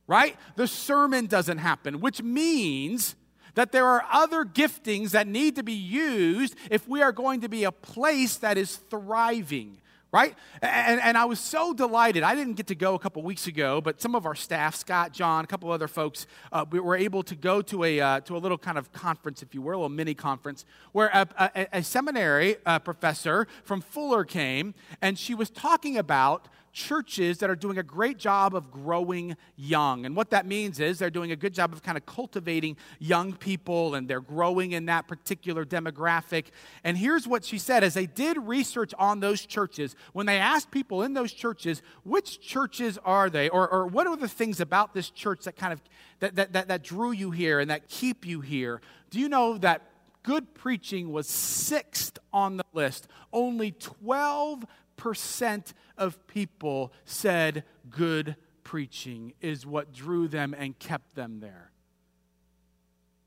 right? 0.05 0.35
The 0.55 0.67
sermon 0.67 1.25
doesn't 1.25 1.57
happen, 1.57 1.99
which 1.99 2.21
means 2.21 3.15
that 3.55 3.71
there 3.71 3.87
are 3.87 4.05
other 4.11 4.45
giftings 4.45 5.11
that 5.11 5.27
need 5.27 5.55
to 5.55 5.63
be 5.63 5.73
used 5.73 6.55
if 6.69 6.87
we 6.87 7.01
are 7.01 7.11
going 7.11 7.41
to 7.41 7.49
be 7.49 7.63
a 7.63 7.71
place 7.71 8.37
that 8.37 8.57
is 8.57 8.75
thriving 8.75 9.79
right? 10.11 10.35
And, 10.61 11.01
and 11.01 11.17
I 11.17 11.25
was 11.25 11.39
so 11.39 11.73
delighted. 11.73 12.23
I 12.23 12.35
didn't 12.35 12.53
get 12.53 12.67
to 12.67 12.75
go 12.75 12.95
a 12.95 12.99
couple 12.99 13.21
weeks 13.23 13.47
ago, 13.47 13.81
but 13.81 14.01
some 14.01 14.15
of 14.15 14.25
our 14.25 14.35
staff, 14.35 14.75
Scott, 14.75 15.11
John, 15.11 15.43
a 15.43 15.47
couple 15.47 15.71
other 15.71 15.87
folks, 15.87 16.27
uh, 16.51 16.65
we 16.69 16.79
were 16.79 16.95
able 16.95 17.23
to 17.23 17.35
go 17.35 17.61
to 17.63 17.83
a, 17.83 17.99
uh, 17.99 18.19
to 18.21 18.37
a 18.37 18.39
little 18.39 18.57
kind 18.57 18.77
of 18.77 18.91
conference, 18.91 19.43
if 19.43 19.53
you 19.53 19.61
will, 19.61 19.71
a 19.71 19.75
little 19.75 19.89
mini 19.89 20.13
conference, 20.13 20.65
where 20.93 21.07
a, 21.13 21.27
a, 21.55 21.67
a 21.79 21.83
seminary 21.83 22.57
uh, 22.65 22.79
professor 22.79 23.47
from 23.63 23.81
Fuller 23.81 24.23
came, 24.23 24.73
and 25.01 25.19
she 25.19 25.35
was 25.35 25.49
talking 25.49 25.97
about 25.97 26.47
churches 26.71 27.39
that 27.39 27.49
are 27.49 27.55
doing 27.55 27.77
a 27.77 27.83
great 27.83 28.17
job 28.17 28.55
of 28.55 28.71
growing 28.71 29.35
young. 29.55 30.05
And 30.05 30.15
what 30.15 30.29
that 30.29 30.45
means 30.45 30.79
is 30.79 30.99
they're 30.99 31.09
doing 31.09 31.31
a 31.31 31.35
good 31.35 31.53
job 31.53 31.73
of 31.73 31.81
kind 31.81 31.97
of 31.97 32.05
cultivating 32.05 32.77
young 32.99 33.33
people 33.33 33.95
and 33.95 34.07
they're 34.07 34.21
growing 34.21 34.71
in 34.71 34.85
that 34.85 35.07
particular 35.07 35.65
demographic. 35.65 36.45
And 36.83 36.97
here's 36.97 37.27
what 37.27 37.43
she 37.43 37.57
said 37.57 37.83
as 37.83 37.93
they 37.93 38.05
did 38.05 38.37
research 38.37 38.93
on 38.97 39.19
those 39.19 39.45
churches, 39.45 39.95
when 40.13 40.25
they 40.25 40.37
asked 40.37 40.71
people 40.71 41.03
in 41.03 41.13
those 41.13 41.33
churches, 41.33 41.81
which 42.03 42.39
churches 42.41 42.97
are 43.03 43.29
they? 43.29 43.49
Or, 43.49 43.67
or 43.67 43.87
what 43.87 44.07
are 44.07 44.17
the 44.17 44.27
things 44.27 44.59
about 44.59 44.93
this 44.93 45.09
church 45.09 45.45
that 45.45 45.55
kind 45.55 45.73
of 45.73 45.81
that, 46.19 46.35
that, 46.35 46.53
that, 46.53 46.67
that 46.67 46.83
drew 46.83 47.11
you 47.11 47.31
here 47.31 47.59
and 47.59 47.69
that 47.69 47.87
keep 47.89 48.25
you 48.25 48.41
here? 48.41 48.81
Do 49.09 49.19
you 49.19 49.29
know 49.29 49.57
that 49.59 49.81
good 50.23 50.53
preaching 50.53 51.11
was 51.11 51.27
sixth 51.27 52.19
on 52.33 52.57
the 52.57 52.65
list? 52.73 53.07
Only 53.31 53.71
12 53.71 54.65
percent 54.97 55.73
of 55.97 56.27
people 56.27 56.93
said 57.05 57.63
good 57.89 58.35
preaching 58.63 59.33
is 59.41 59.65
what 59.65 59.93
drew 59.93 60.27
them 60.27 60.55
and 60.57 60.77
kept 60.77 61.15
them 61.15 61.39
there. 61.39 61.71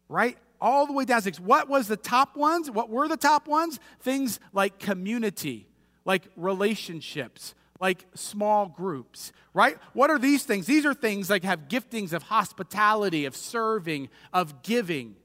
Right? 0.08 0.36
All 0.60 0.86
the 0.86 0.92
way 0.92 1.04
down 1.04 1.22
six. 1.22 1.40
What 1.40 1.68
was 1.68 1.88
the 1.88 1.96
top 1.96 2.36
ones? 2.36 2.70
What 2.70 2.90
were 2.90 3.08
the 3.08 3.16
top 3.16 3.48
ones? 3.48 3.80
Things 4.00 4.40
like 4.52 4.78
community, 4.78 5.68
like 6.04 6.28
relationships, 6.36 7.54
like 7.80 8.04
small 8.14 8.66
groups, 8.66 9.32
right? 9.54 9.78
What 9.94 10.10
are 10.10 10.18
these 10.18 10.44
things? 10.44 10.66
These 10.66 10.84
are 10.84 10.92
things 10.92 11.30
like 11.30 11.44
have 11.44 11.68
giftings 11.68 12.12
of 12.12 12.24
hospitality, 12.24 13.24
of 13.24 13.34
serving, 13.34 14.10
of 14.32 14.62
giving 14.62 15.16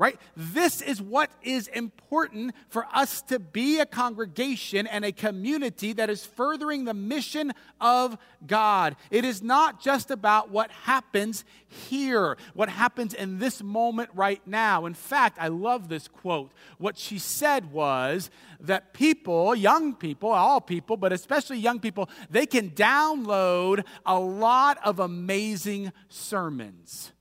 right? 0.00 0.18
This 0.34 0.80
is 0.80 1.02
what 1.02 1.30
is 1.42 1.68
important 1.68 2.54
for 2.70 2.86
us 2.90 3.20
to 3.20 3.38
be 3.38 3.80
a 3.80 3.86
congregation 3.86 4.86
and 4.86 5.04
a 5.04 5.12
community 5.12 5.92
that 5.92 6.08
is 6.08 6.24
furthering 6.24 6.86
the 6.86 6.94
mission 6.94 7.52
of 7.82 8.16
God. 8.46 8.96
It 9.10 9.26
is 9.26 9.42
not 9.42 9.78
just 9.78 10.10
about 10.10 10.50
what 10.50 10.70
happens 10.70 11.44
here, 11.68 12.38
what 12.54 12.70
happens 12.70 13.12
in 13.12 13.40
this 13.40 13.62
moment 13.62 14.08
right 14.14 14.40
now. 14.46 14.86
In 14.86 14.94
fact, 14.94 15.36
I 15.38 15.48
love 15.48 15.90
this 15.90 16.08
quote. 16.08 16.52
What 16.78 16.96
she 16.96 17.18
said 17.18 17.70
was 17.70 18.30
that 18.58 18.94
people, 18.94 19.54
young 19.54 19.94
people, 19.94 20.30
all 20.30 20.62
people, 20.62 20.96
but 20.96 21.12
especially 21.12 21.58
young 21.58 21.78
people, 21.78 22.08
they 22.30 22.46
can 22.46 22.70
download 22.70 23.84
a 24.06 24.18
lot 24.18 24.78
of 24.82 24.98
amazing 24.98 25.92
sermons 26.08 27.12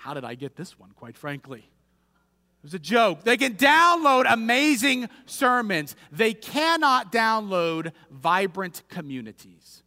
how 0.00 0.14
did 0.14 0.24
I 0.24 0.34
get 0.34 0.56
this 0.56 0.78
one, 0.78 0.92
quite 0.96 1.14
frankly? 1.14 1.58
It 1.58 2.62
was 2.62 2.72
a 2.72 2.78
joke. 2.78 3.22
They 3.22 3.36
can 3.36 3.54
download 3.54 4.24
amazing 4.26 5.10
sermons, 5.26 5.94
they 6.10 6.32
cannot 6.32 7.12
download 7.12 7.92
vibrant 8.10 8.82
communities. 8.88 9.82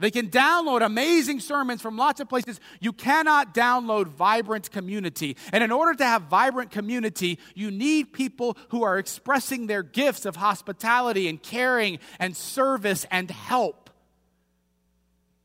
They 0.00 0.12
can 0.12 0.28
download 0.28 0.82
amazing 0.82 1.40
sermons 1.40 1.82
from 1.82 1.96
lots 1.96 2.20
of 2.20 2.28
places. 2.28 2.60
You 2.78 2.92
cannot 2.92 3.52
download 3.52 4.06
vibrant 4.06 4.70
community. 4.70 5.36
And 5.52 5.64
in 5.64 5.72
order 5.72 5.92
to 5.94 6.04
have 6.04 6.22
vibrant 6.22 6.70
community, 6.70 7.40
you 7.56 7.72
need 7.72 8.12
people 8.12 8.56
who 8.68 8.84
are 8.84 8.96
expressing 8.98 9.66
their 9.66 9.82
gifts 9.82 10.24
of 10.24 10.36
hospitality 10.36 11.26
and 11.26 11.42
caring 11.42 11.98
and 12.20 12.36
service 12.36 13.06
and 13.10 13.28
help. 13.28 13.90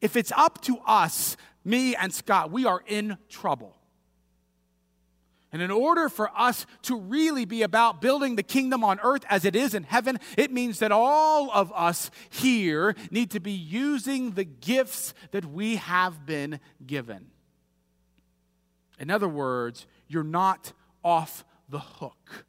If 0.02 0.16
it's 0.16 0.32
up 0.36 0.62
to 0.66 0.78
us 0.86 1.36
me 1.64 1.96
and 1.96 2.14
Scott, 2.14 2.52
we 2.52 2.66
are 2.66 2.82
in 2.88 3.18
trouble. 3.30 3.76
And 5.54 5.62
in 5.62 5.70
order 5.70 6.10
for 6.10 6.32
us 6.36 6.66
to 6.84 7.00
really 7.00 7.46
be 7.46 7.62
about 7.62 8.02
building 8.02 8.36
the 8.36 8.44
kingdom 8.44 8.84
on 8.84 9.00
earth 9.04 9.24
as 9.30 9.46
it 9.46 9.56
is 9.56 9.76
in 9.76 9.84
heaven, 9.84 10.20
it 10.36 10.52
means 10.52 10.80
that 10.80 10.92
all 10.92 11.52
of 11.52 11.72
us 11.76 12.10
here 12.32 12.96
need 13.12 13.30
to 13.32 13.40
be 13.40 13.52
using 13.52 14.32
the 14.32 14.46
gifts 14.46 15.14
that 15.30 15.46
we 15.46 15.76
have 15.76 16.26
been 16.26 16.60
given. 16.86 17.28
In 19.00 19.12
other 19.12 19.30
words, 19.30 19.86
you're 20.08 20.24
not 20.24 20.74
off 21.04 21.46
the 21.70 21.80
hook. 21.80 22.46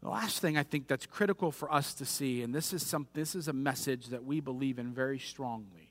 The 0.00 0.10
last 0.10 0.38
thing 0.38 0.56
I 0.56 0.62
think 0.62 0.86
that's 0.86 1.06
critical 1.06 1.50
for 1.50 1.72
us 1.72 1.92
to 1.94 2.04
see, 2.04 2.42
and 2.42 2.54
this 2.54 2.72
is, 2.72 2.86
some, 2.86 3.08
this 3.14 3.34
is 3.34 3.48
a 3.48 3.52
message 3.52 4.06
that 4.06 4.22
we 4.24 4.38
believe 4.38 4.78
in 4.78 4.92
very 4.92 5.18
strongly 5.18 5.87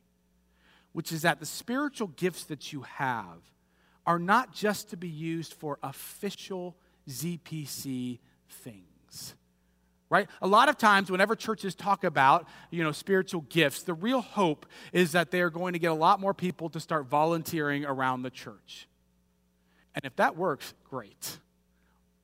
which 0.98 1.12
is 1.12 1.22
that 1.22 1.40
the 1.40 1.46
spiritual 1.46 2.08
gifts 2.08 2.46
that 2.46 2.74
you 2.74 2.82
have 2.82 3.38
are 4.08 4.18
not 4.18 4.52
just 4.52 4.90
to 4.90 4.98
be 4.98 5.08
used 5.08 5.54
for 5.54 5.78
official 5.84 6.76
ZPC 7.08 8.18
things. 8.50 9.36
Right? 10.10 10.28
A 10.42 10.48
lot 10.48 10.70
of 10.70 10.78
times 10.80 11.12
whenever 11.12 11.36
churches 11.36 11.76
talk 11.76 12.04
about, 12.04 12.48
you 12.72 12.84
know, 12.84 12.92
spiritual 12.92 13.42
gifts, 13.42 13.84
the 13.84 13.94
real 13.94 14.22
hope 14.22 14.66
is 14.92 15.12
that 15.12 15.30
they're 15.30 15.52
going 15.52 15.74
to 15.74 15.80
get 15.80 15.92
a 15.92 15.94
lot 15.94 16.20
more 16.20 16.34
people 16.34 16.68
to 16.70 16.80
start 16.80 17.06
volunteering 17.06 17.86
around 17.86 18.24
the 18.24 18.32
church. 18.32 18.88
And 19.94 20.04
if 20.04 20.16
that 20.16 20.36
works, 20.36 20.74
great. 20.84 21.38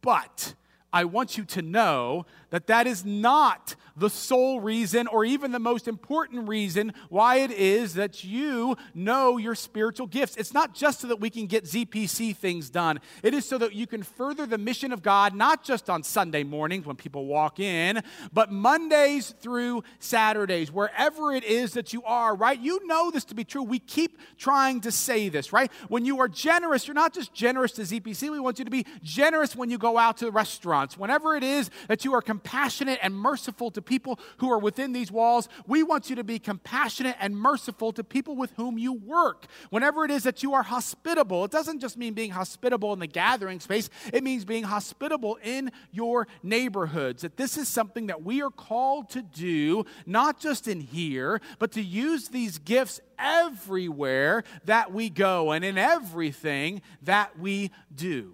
But 0.01 0.55
I 0.91 1.05
want 1.05 1.37
you 1.37 1.45
to 1.45 1.61
know 1.61 2.25
that 2.53 2.67
that 2.67 2.85
is 2.85 3.03
not 3.03 3.75
the 3.95 4.11
sole 4.11 4.59
reason 4.59 5.07
or 5.07 5.25
even 5.25 5.51
the 5.51 5.59
most 5.59 5.87
important 5.87 6.47
reason 6.47 6.93
why 7.09 7.37
it 7.37 7.49
is 7.49 7.95
that 7.95 8.23
you 8.23 8.75
know 8.93 9.37
your 9.37 9.55
spiritual 9.55 10.05
gifts. 10.05 10.35
It's 10.35 10.53
not 10.53 10.75
just 10.75 11.01
so 11.01 11.07
that 11.07 11.19
we 11.19 11.31
can 11.31 11.47
get 11.47 11.65
ZPC 11.65 12.35
things 12.35 12.69
done, 12.69 12.99
it 13.23 13.33
is 13.33 13.45
so 13.45 13.57
that 13.57 13.73
you 13.73 13.87
can 13.87 14.03
further 14.03 14.45
the 14.45 14.59
mission 14.59 14.91
of 14.91 15.01
God, 15.01 15.33
not 15.33 15.63
just 15.63 15.89
on 15.89 16.03
Sunday 16.03 16.43
mornings 16.43 16.85
when 16.85 16.95
people 16.95 17.25
walk 17.25 17.59
in, 17.59 18.03
but 18.31 18.51
Mondays 18.51 19.33
through 19.41 19.83
Saturdays, 19.97 20.71
wherever 20.71 21.31
it 21.31 21.43
is 21.43 21.73
that 21.73 21.91
you 21.91 22.03
are, 22.03 22.35
right? 22.35 22.59
You 22.59 22.85
know 22.85 23.09
this 23.09 23.25
to 23.25 23.35
be 23.35 23.43
true. 23.43 23.63
We 23.63 23.79
keep 23.79 24.19
trying 24.37 24.81
to 24.81 24.91
say 24.91 25.29
this, 25.29 25.51
right? 25.51 25.71
When 25.87 26.05
you 26.05 26.19
are 26.19 26.27
generous, 26.27 26.87
you're 26.87 26.93
not 26.93 27.13
just 27.15 27.33
generous 27.33 27.71
to 27.73 27.81
ZPC, 27.81 28.29
we 28.29 28.39
want 28.39 28.59
you 28.59 28.65
to 28.65 28.71
be 28.71 28.85
generous 29.01 29.55
when 29.55 29.71
you 29.71 29.79
go 29.79 29.97
out 29.97 30.17
to 30.17 30.29
restaurants. 30.29 30.97
Whenever 30.97 31.35
it 31.35 31.43
is 31.43 31.71
that 31.87 32.05
you 32.05 32.13
are 32.13 32.21
compassionate 32.43 32.99
and 33.01 33.15
merciful 33.15 33.71
to 33.71 33.81
people 33.81 34.19
who 34.37 34.51
are 34.51 34.59
within 34.59 34.91
these 34.91 35.11
walls. 35.11 35.47
We 35.65 35.81
want 35.81 36.09
you 36.09 36.15
to 36.17 36.23
be 36.23 36.39
compassionate 36.39 37.15
and 37.19 37.37
merciful 37.37 37.93
to 37.93 38.03
people 38.03 38.35
with 38.35 38.51
whom 38.57 38.77
you 38.77 38.93
work. 38.93 39.45
Whenever 39.69 40.03
it 40.03 40.11
is 40.11 40.23
that 40.23 40.43
you 40.43 40.53
are 40.53 40.63
hospitable, 40.63 41.45
it 41.45 41.51
doesn't 41.51 41.79
just 41.79 41.97
mean 41.97 42.13
being 42.13 42.31
hospitable 42.31 42.91
in 42.91 42.99
the 42.99 43.07
gathering 43.07 43.59
space, 43.59 43.89
it 44.11 44.23
means 44.23 44.43
being 44.43 44.63
hospitable 44.63 45.39
in 45.41 45.71
your 45.91 46.27
neighborhoods. 46.41 47.21
That 47.21 47.37
this 47.37 47.57
is 47.57 47.67
something 47.67 48.07
that 48.07 48.23
we 48.23 48.41
are 48.41 48.51
called 48.51 49.09
to 49.11 49.21
do, 49.21 49.85
not 50.05 50.39
just 50.39 50.67
in 50.67 50.81
here, 50.81 51.39
but 51.59 51.71
to 51.73 51.81
use 51.81 52.27
these 52.27 52.57
gifts 52.57 52.99
everywhere 53.17 54.43
that 54.65 54.91
we 54.91 55.09
go 55.09 55.51
and 55.51 55.63
in 55.63 55.77
everything 55.77 56.81
that 57.03 57.39
we 57.39 57.71
do. 57.95 58.33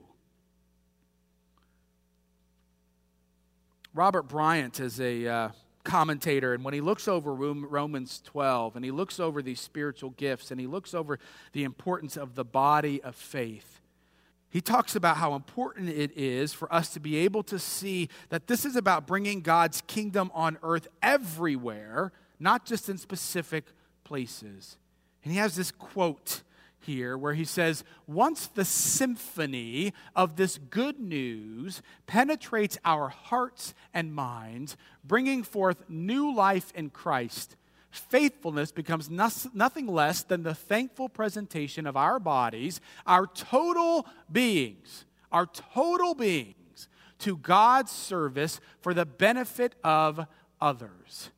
Robert 3.99 4.29
Bryant 4.29 4.79
is 4.79 5.01
a 5.01 5.27
uh, 5.27 5.49
commentator, 5.83 6.53
and 6.53 6.63
when 6.63 6.73
he 6.73 6.79
looks 6.79 7.05
over 7.09 7.33
Romans 7.33 8.21
12 8.23 8.77
and 8.77 8.85
he 8.85 8.91
looks 8.91 9.19
over 9.19 9.41
these 9.41 9.59
spiritual 9.59 10.11
gifts 10.11 10.51
and 10.51 10.59
he 10.61 10.67
looks 10.67 10.93
over 10.93 11.19
the 11.51 11.65
importance 11.65 12.15
of 12.15 12.35
the 12.35 12.45
body 12.45 13.03
of 13.03 13.13
faith, 13.13 13.81
he 14.49 14.61
talks 14.61 14.95
about 14.95 15.17
how 15.17 15.35
important 15.35 15.89
it 15.89 16.15
is 16.15 16.53
for 16.53 16.73
us 16.73 16.93
to 16.93 17.01
be 17.01 17.17
able 17.17 17.43
to 17.43 17.59
see 17.59 18.07
that 18.29 18.47
this 18.47 18.63
is 18.63 18.77
about 18.77 19.05
bringing 19.05 19.41
God's 19.41 19.81
kingdom 19.81 20.31
on 20.33 20.57
earth 20.63 20.87
everywhere, 21.03 22.13
not 22.39 22.63
just 22.63 22.87
in 22.87 22.97
specific 22.97 23.65
places. 24.05 24.77
And 25.25 25.33
he 25.33 25.39
has 25.39 25.57
this 25.57 25.71
quote 25.71 26.43
here 26.79 27.17
where 27.17 27.33
he 27.33 27.45
says, 27.45 27.83
Once 28.07 28.47
the 28.47 28.65
symphony 28.65 29.93
of 30.15 30.35
this 30.35 30.57
good 30.57 30.99
news 30.99 31.81
penetrates 32.07 32.77
our 32.85 33.09
hearts 33.09 33.73
and 33.93 34.13
minds, 34.13 34.77
bringing 35.03 35.43
forth 35.43 35.89
new 35.89 36.33
life 36.33 36.71
in 36.75 36.89
Christ, 36.89 37.55
faithfulness 37.91 38.71
becomes 38.71 39.09
nothing 39.09 39.87
less 39.87 40.23
than 40.23 40.43
the 40.43 40.55
thankful 40.55 41.09
presentation 41.09 41.87
of 41.87 41.97
our 41.97 42.19
bodies, 42.19 42.81
our 43.05 43.27
total 43.27 44.07
beings, 44.31 45.05
our 45.31 45.45
total 45.45 46.13
beings, 46.13 46.55
to 47.19 47.35
God's 47.35 47.91
service 47.91 48.59
for 48.81 48.93
the 48.93 49.05
benefit 49.05 49.75
of 49.83 50.25
others. 50.61 51.31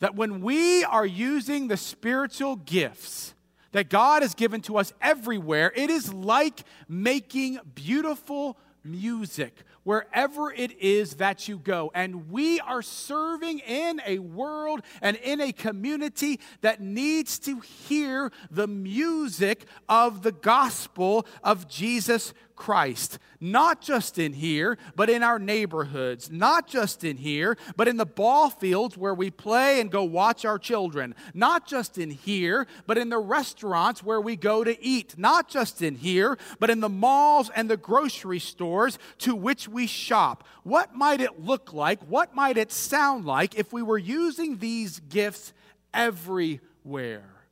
That 0.00 0.16
when 0.16 0.40
we 0.40 0.84
are 0.84 1.06
using 1.06 1.68
the 1.68 1.76
spiritual 1.76 2.56
gifts, 2.56 3.34
that 3.72 3.88
God 3.90 4.22
has 4.22 4.34
given 4.34 4.60
to 4.62 4.78
us 4.78 4.92
everywhere. 5.00 5.72
It 5.74 5.90
is 5.90 6.12
like 6.12 6.62
making 6.88 7.58
beautiful 7.74 8.56
music 8.84 9.54
wherever 9.84 10.52
it 10.52 10.80
is 10.80 11.14
that 11.14 11.48
you 11.48 11.58
go. 11.58 11.90
And 11.94 12.30
we 12.30 12.60
are 12.60 12.82
serving 12.82 13.60
in 13.60 14.00
a 14.06 14.18
world 14.18 14.82
and 15.00 15.16
in 15.16 15.40
a 15.40 15.52
community 15.52 16.40
that 16.60 16.80
needs 16.80 17.38
to 17.40 17.60
hear 17.60 18.30
the 18.50 18.66
music 18.66 19.64
of 19.88 20.22
the 20.22 20.32
gospel 20.32 21.26
of 21.42 21.68
Jesus 21.68 22.32
Christ, 22.62 23.18
not 23.40 23.80
just 23.80 24.20
in 24.20 24.32
here, 24.32 24.78
but 24.94 25.10
in 25.10 25.24
our 25.24 25.40
neighborhoods, 25.40 26.30
not 26.30 26.68
just 26.68 27.02
in 27.02 27.16
here, 27.16 27.56
but 27.76 27.88
in 27.88 27.96
the 27.96 28.06
ball 28.06 28.50
fields 28.50 28.96
where 28.96 29.14
we 29.14 29.32
play 29.32 29.80
and 29.80 29.90
go 29.90 30.04
watch 30.04 30.44
our 30.44 30.58
children, 30.60 31.14
not 31.34 31.66
just 31.66 31.98
in 31.98 32.10
here, 32.10 32.68
but 32.86 32.98
in 32.98 33.08
the 33.08 33.18
restaurants 33.18 34.04
where 34.04 34.20
we 34.20 34.36
go 34.36 34.62
to 34.62 34.80
eat, 34.80 35.18
not 35.18 35.48
just 35.48 35.82
in 35.82 35.96
here, 35.96 36.38
but 36.60 36.70
in 36.70 36.78
the 36.78 36.88
malls 36.88 37.50
and 37.56 37.68
the 37.68 37.76
grocery 37.76 38.38
stores 38.38 38.96
to 39.18 39.34
which 39.34 39.66
we 39.72 39.86
shop. 39.86 40.44
What 40.62 40.94
might 40.94 41.20
it 41.20 41.40
look 41.40 41.72
like? 41.72 42.00
What 42.02 42.34
might 42.34 42.56
it 42.56 42.70
sound 42.72 43.24
like 43.24 43.54
if 43.54 43.72
we 43.72 43.82
were 43.82 43.98
using 43.98 44.58
these 44.58 45.00
gifts 45.00 45.52
everywhere? 45.92 47.46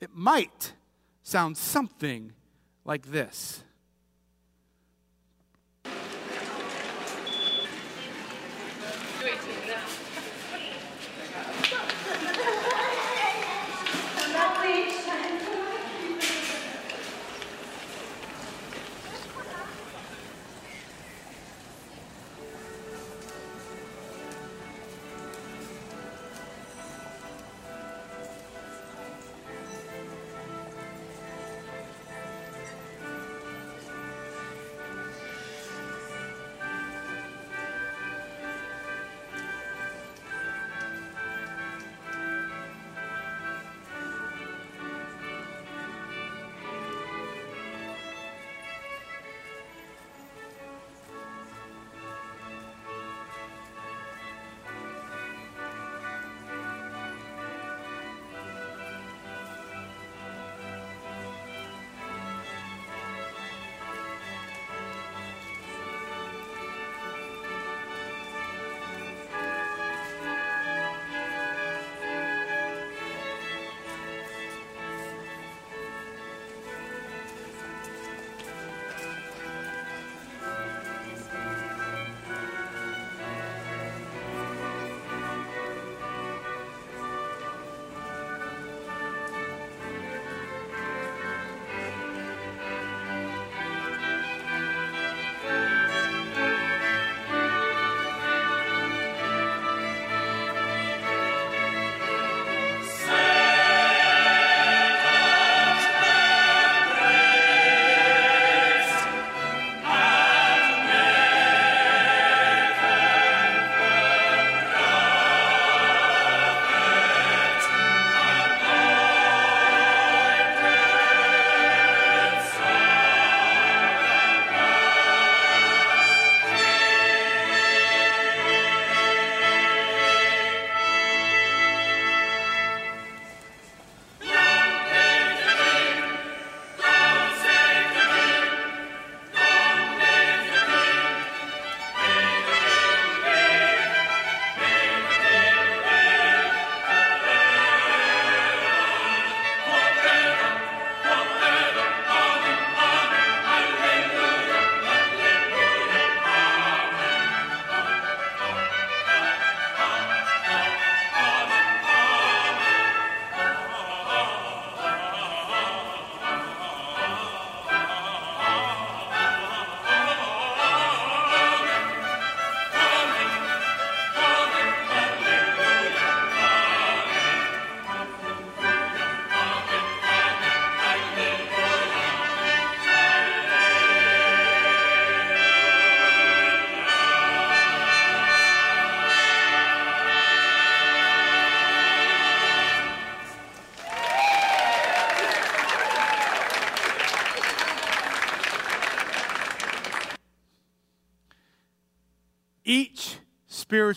It 0.00 0.10
might 0.14 0.72
sound 1.22 1.56
something 1.56 2.32
like 2.84 3.06
this. 3.10 3.64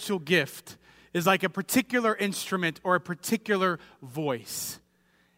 Spiritual 0.02 0.20
gift 0.20 0.78
is 1.14 1.28
like 1.28 1.44
a 1.44 1.50
particular 1.50 2.16
instrument 2.16 2.80
or 2.84 2.96
a 2.96 3.00
particular 3.00 3.78
voice. 4.02 4.80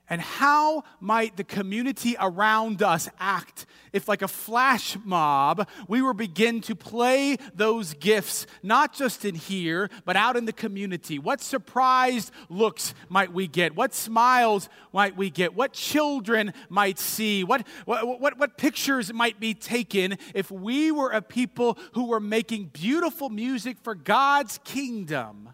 And 0.10 0.22
how 0.22 0.84
might 1.02 1.36
the 1.36 1.44
community 1.44 2.16
around 2.18 2.82
us 2.82 3.10
act 3.20 3.66
if, 3.94 4.08
like 4.08 4.22
a 4.22 4.28
flash 4.28 4.98
mob, 5.04 5.68
we 5.88 6.02
were 6.02 6.14
begin 6.14 6.62
to 6.62 6.76
play 6.76 7.38
those 7.56 7.94
gifts, 7.94 8.46
not 8.62 8.94
just 8.94 9.24
in 9.24 9.36
here, 9.36 9.90
but 10.04 10.16
out 10.16 10.36
in 10.36 10.46
the 10.46 10.54
community? 10.54 11.20
What 11.20 11.42
surprised 11.42 12.32
looks 12.50 12.94
might 13.08 13.32
we 13.32 13.48
get? 13.48 13.76
What 13.76 13.94
smiles 13.94 14.68
might 14.92 15.16
we 15.16 15.30
get? 15.30 15.56
What 15.56 15.74
children 15.74 16.54
might 16.70 17.00
see? 17.00 17.44
What, 17.44 17.66
what, 17.86 18.20
what, 18.20 18.38
what 18.38 18.58
pictures 18.58 19.14
might 19.14 19.40
be 19.40 19.54
taken 19.54 20.18
if 20.34 20.52
we 20.52 20.92
were 20.92 21.12
a 21.12 21.22
people 21.22 21.78
who 21.94 22.08
were 22.08 22.20
making 22.20 22.72
beautiful 22.74 23.30
music 23.30 23.78
for 23.84 23.96
God's 23.96 24.60
kingdom? 24.64 25.50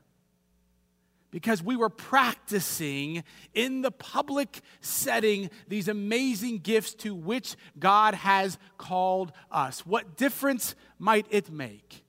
Because 1.32 1.62
we 1.62 1.76
were 1.76 1.90
practicing 1.90 3.24
in 3.54 3.82
the 3.82 3.92
public 3.92 4.62
setting 4.82 5.50
these 5.68 5.88
amazing 5.88 6.60
gifts 6.60 6.94
to 6.96 7.14
which 7.14 7.56
God 7.78 8.16
has 8.16 8.58
called 8.78 9.32
us. 9.52 9.86
What 9.86 10.18
difference 10.18 10.76
might 10.98 11.28
it 11.30 11.52
make 11.52 12.04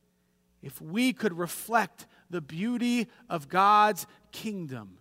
if 0.62 0.80
we 0.80 1.12
could 1.12 1.36
reflect 1.36 2.06
the 2.30 2.40
beauty 2.40 3.08
of 3.28 3.48
God's 3.48 4.06
kingdom 4.32 4.98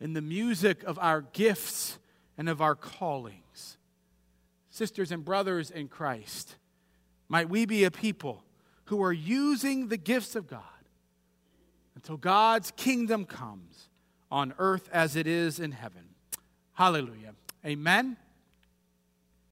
in 0.00 0.14
the 0.14 0.22
music 0.22 0.82
of 0.84 0.98
our 0.98 1.22
gifts 1.22 1.98
and 2.36 2.48
of 2.48 2.60
our 2.60 2.74
callings? 2.74 3.78
Sisters 4.70 5.12
and 5.12 5.24
brothers 5.24 5.70
in 5.70 5.86
Christ, 5.86 6.56
might 7.28 7.48
we 7.48 7.64
be 7.66 7.84
a 7.84 7.90
people 7.92 8.42
who 8.86 9.02
are 9.02 9.12
using 9.12 9.88
the 9.88 9.96
gifts 9.96 10.34
of 10.34 10.48
God 10.48 10.62
until 11.94 12.16
God's 12.16 12.70
kingdom 12.72 13.24
comes 13.24 13.88
on 14.30 14.54
earth 14.58 14.88
as 14.92 15.16
it 15.16 15.26
is 15.26 15.60
in 15.60 15.72
heaven. 15.72 16.08
Hallelujah. 16.72 17.34
Amen. 17.64 18.16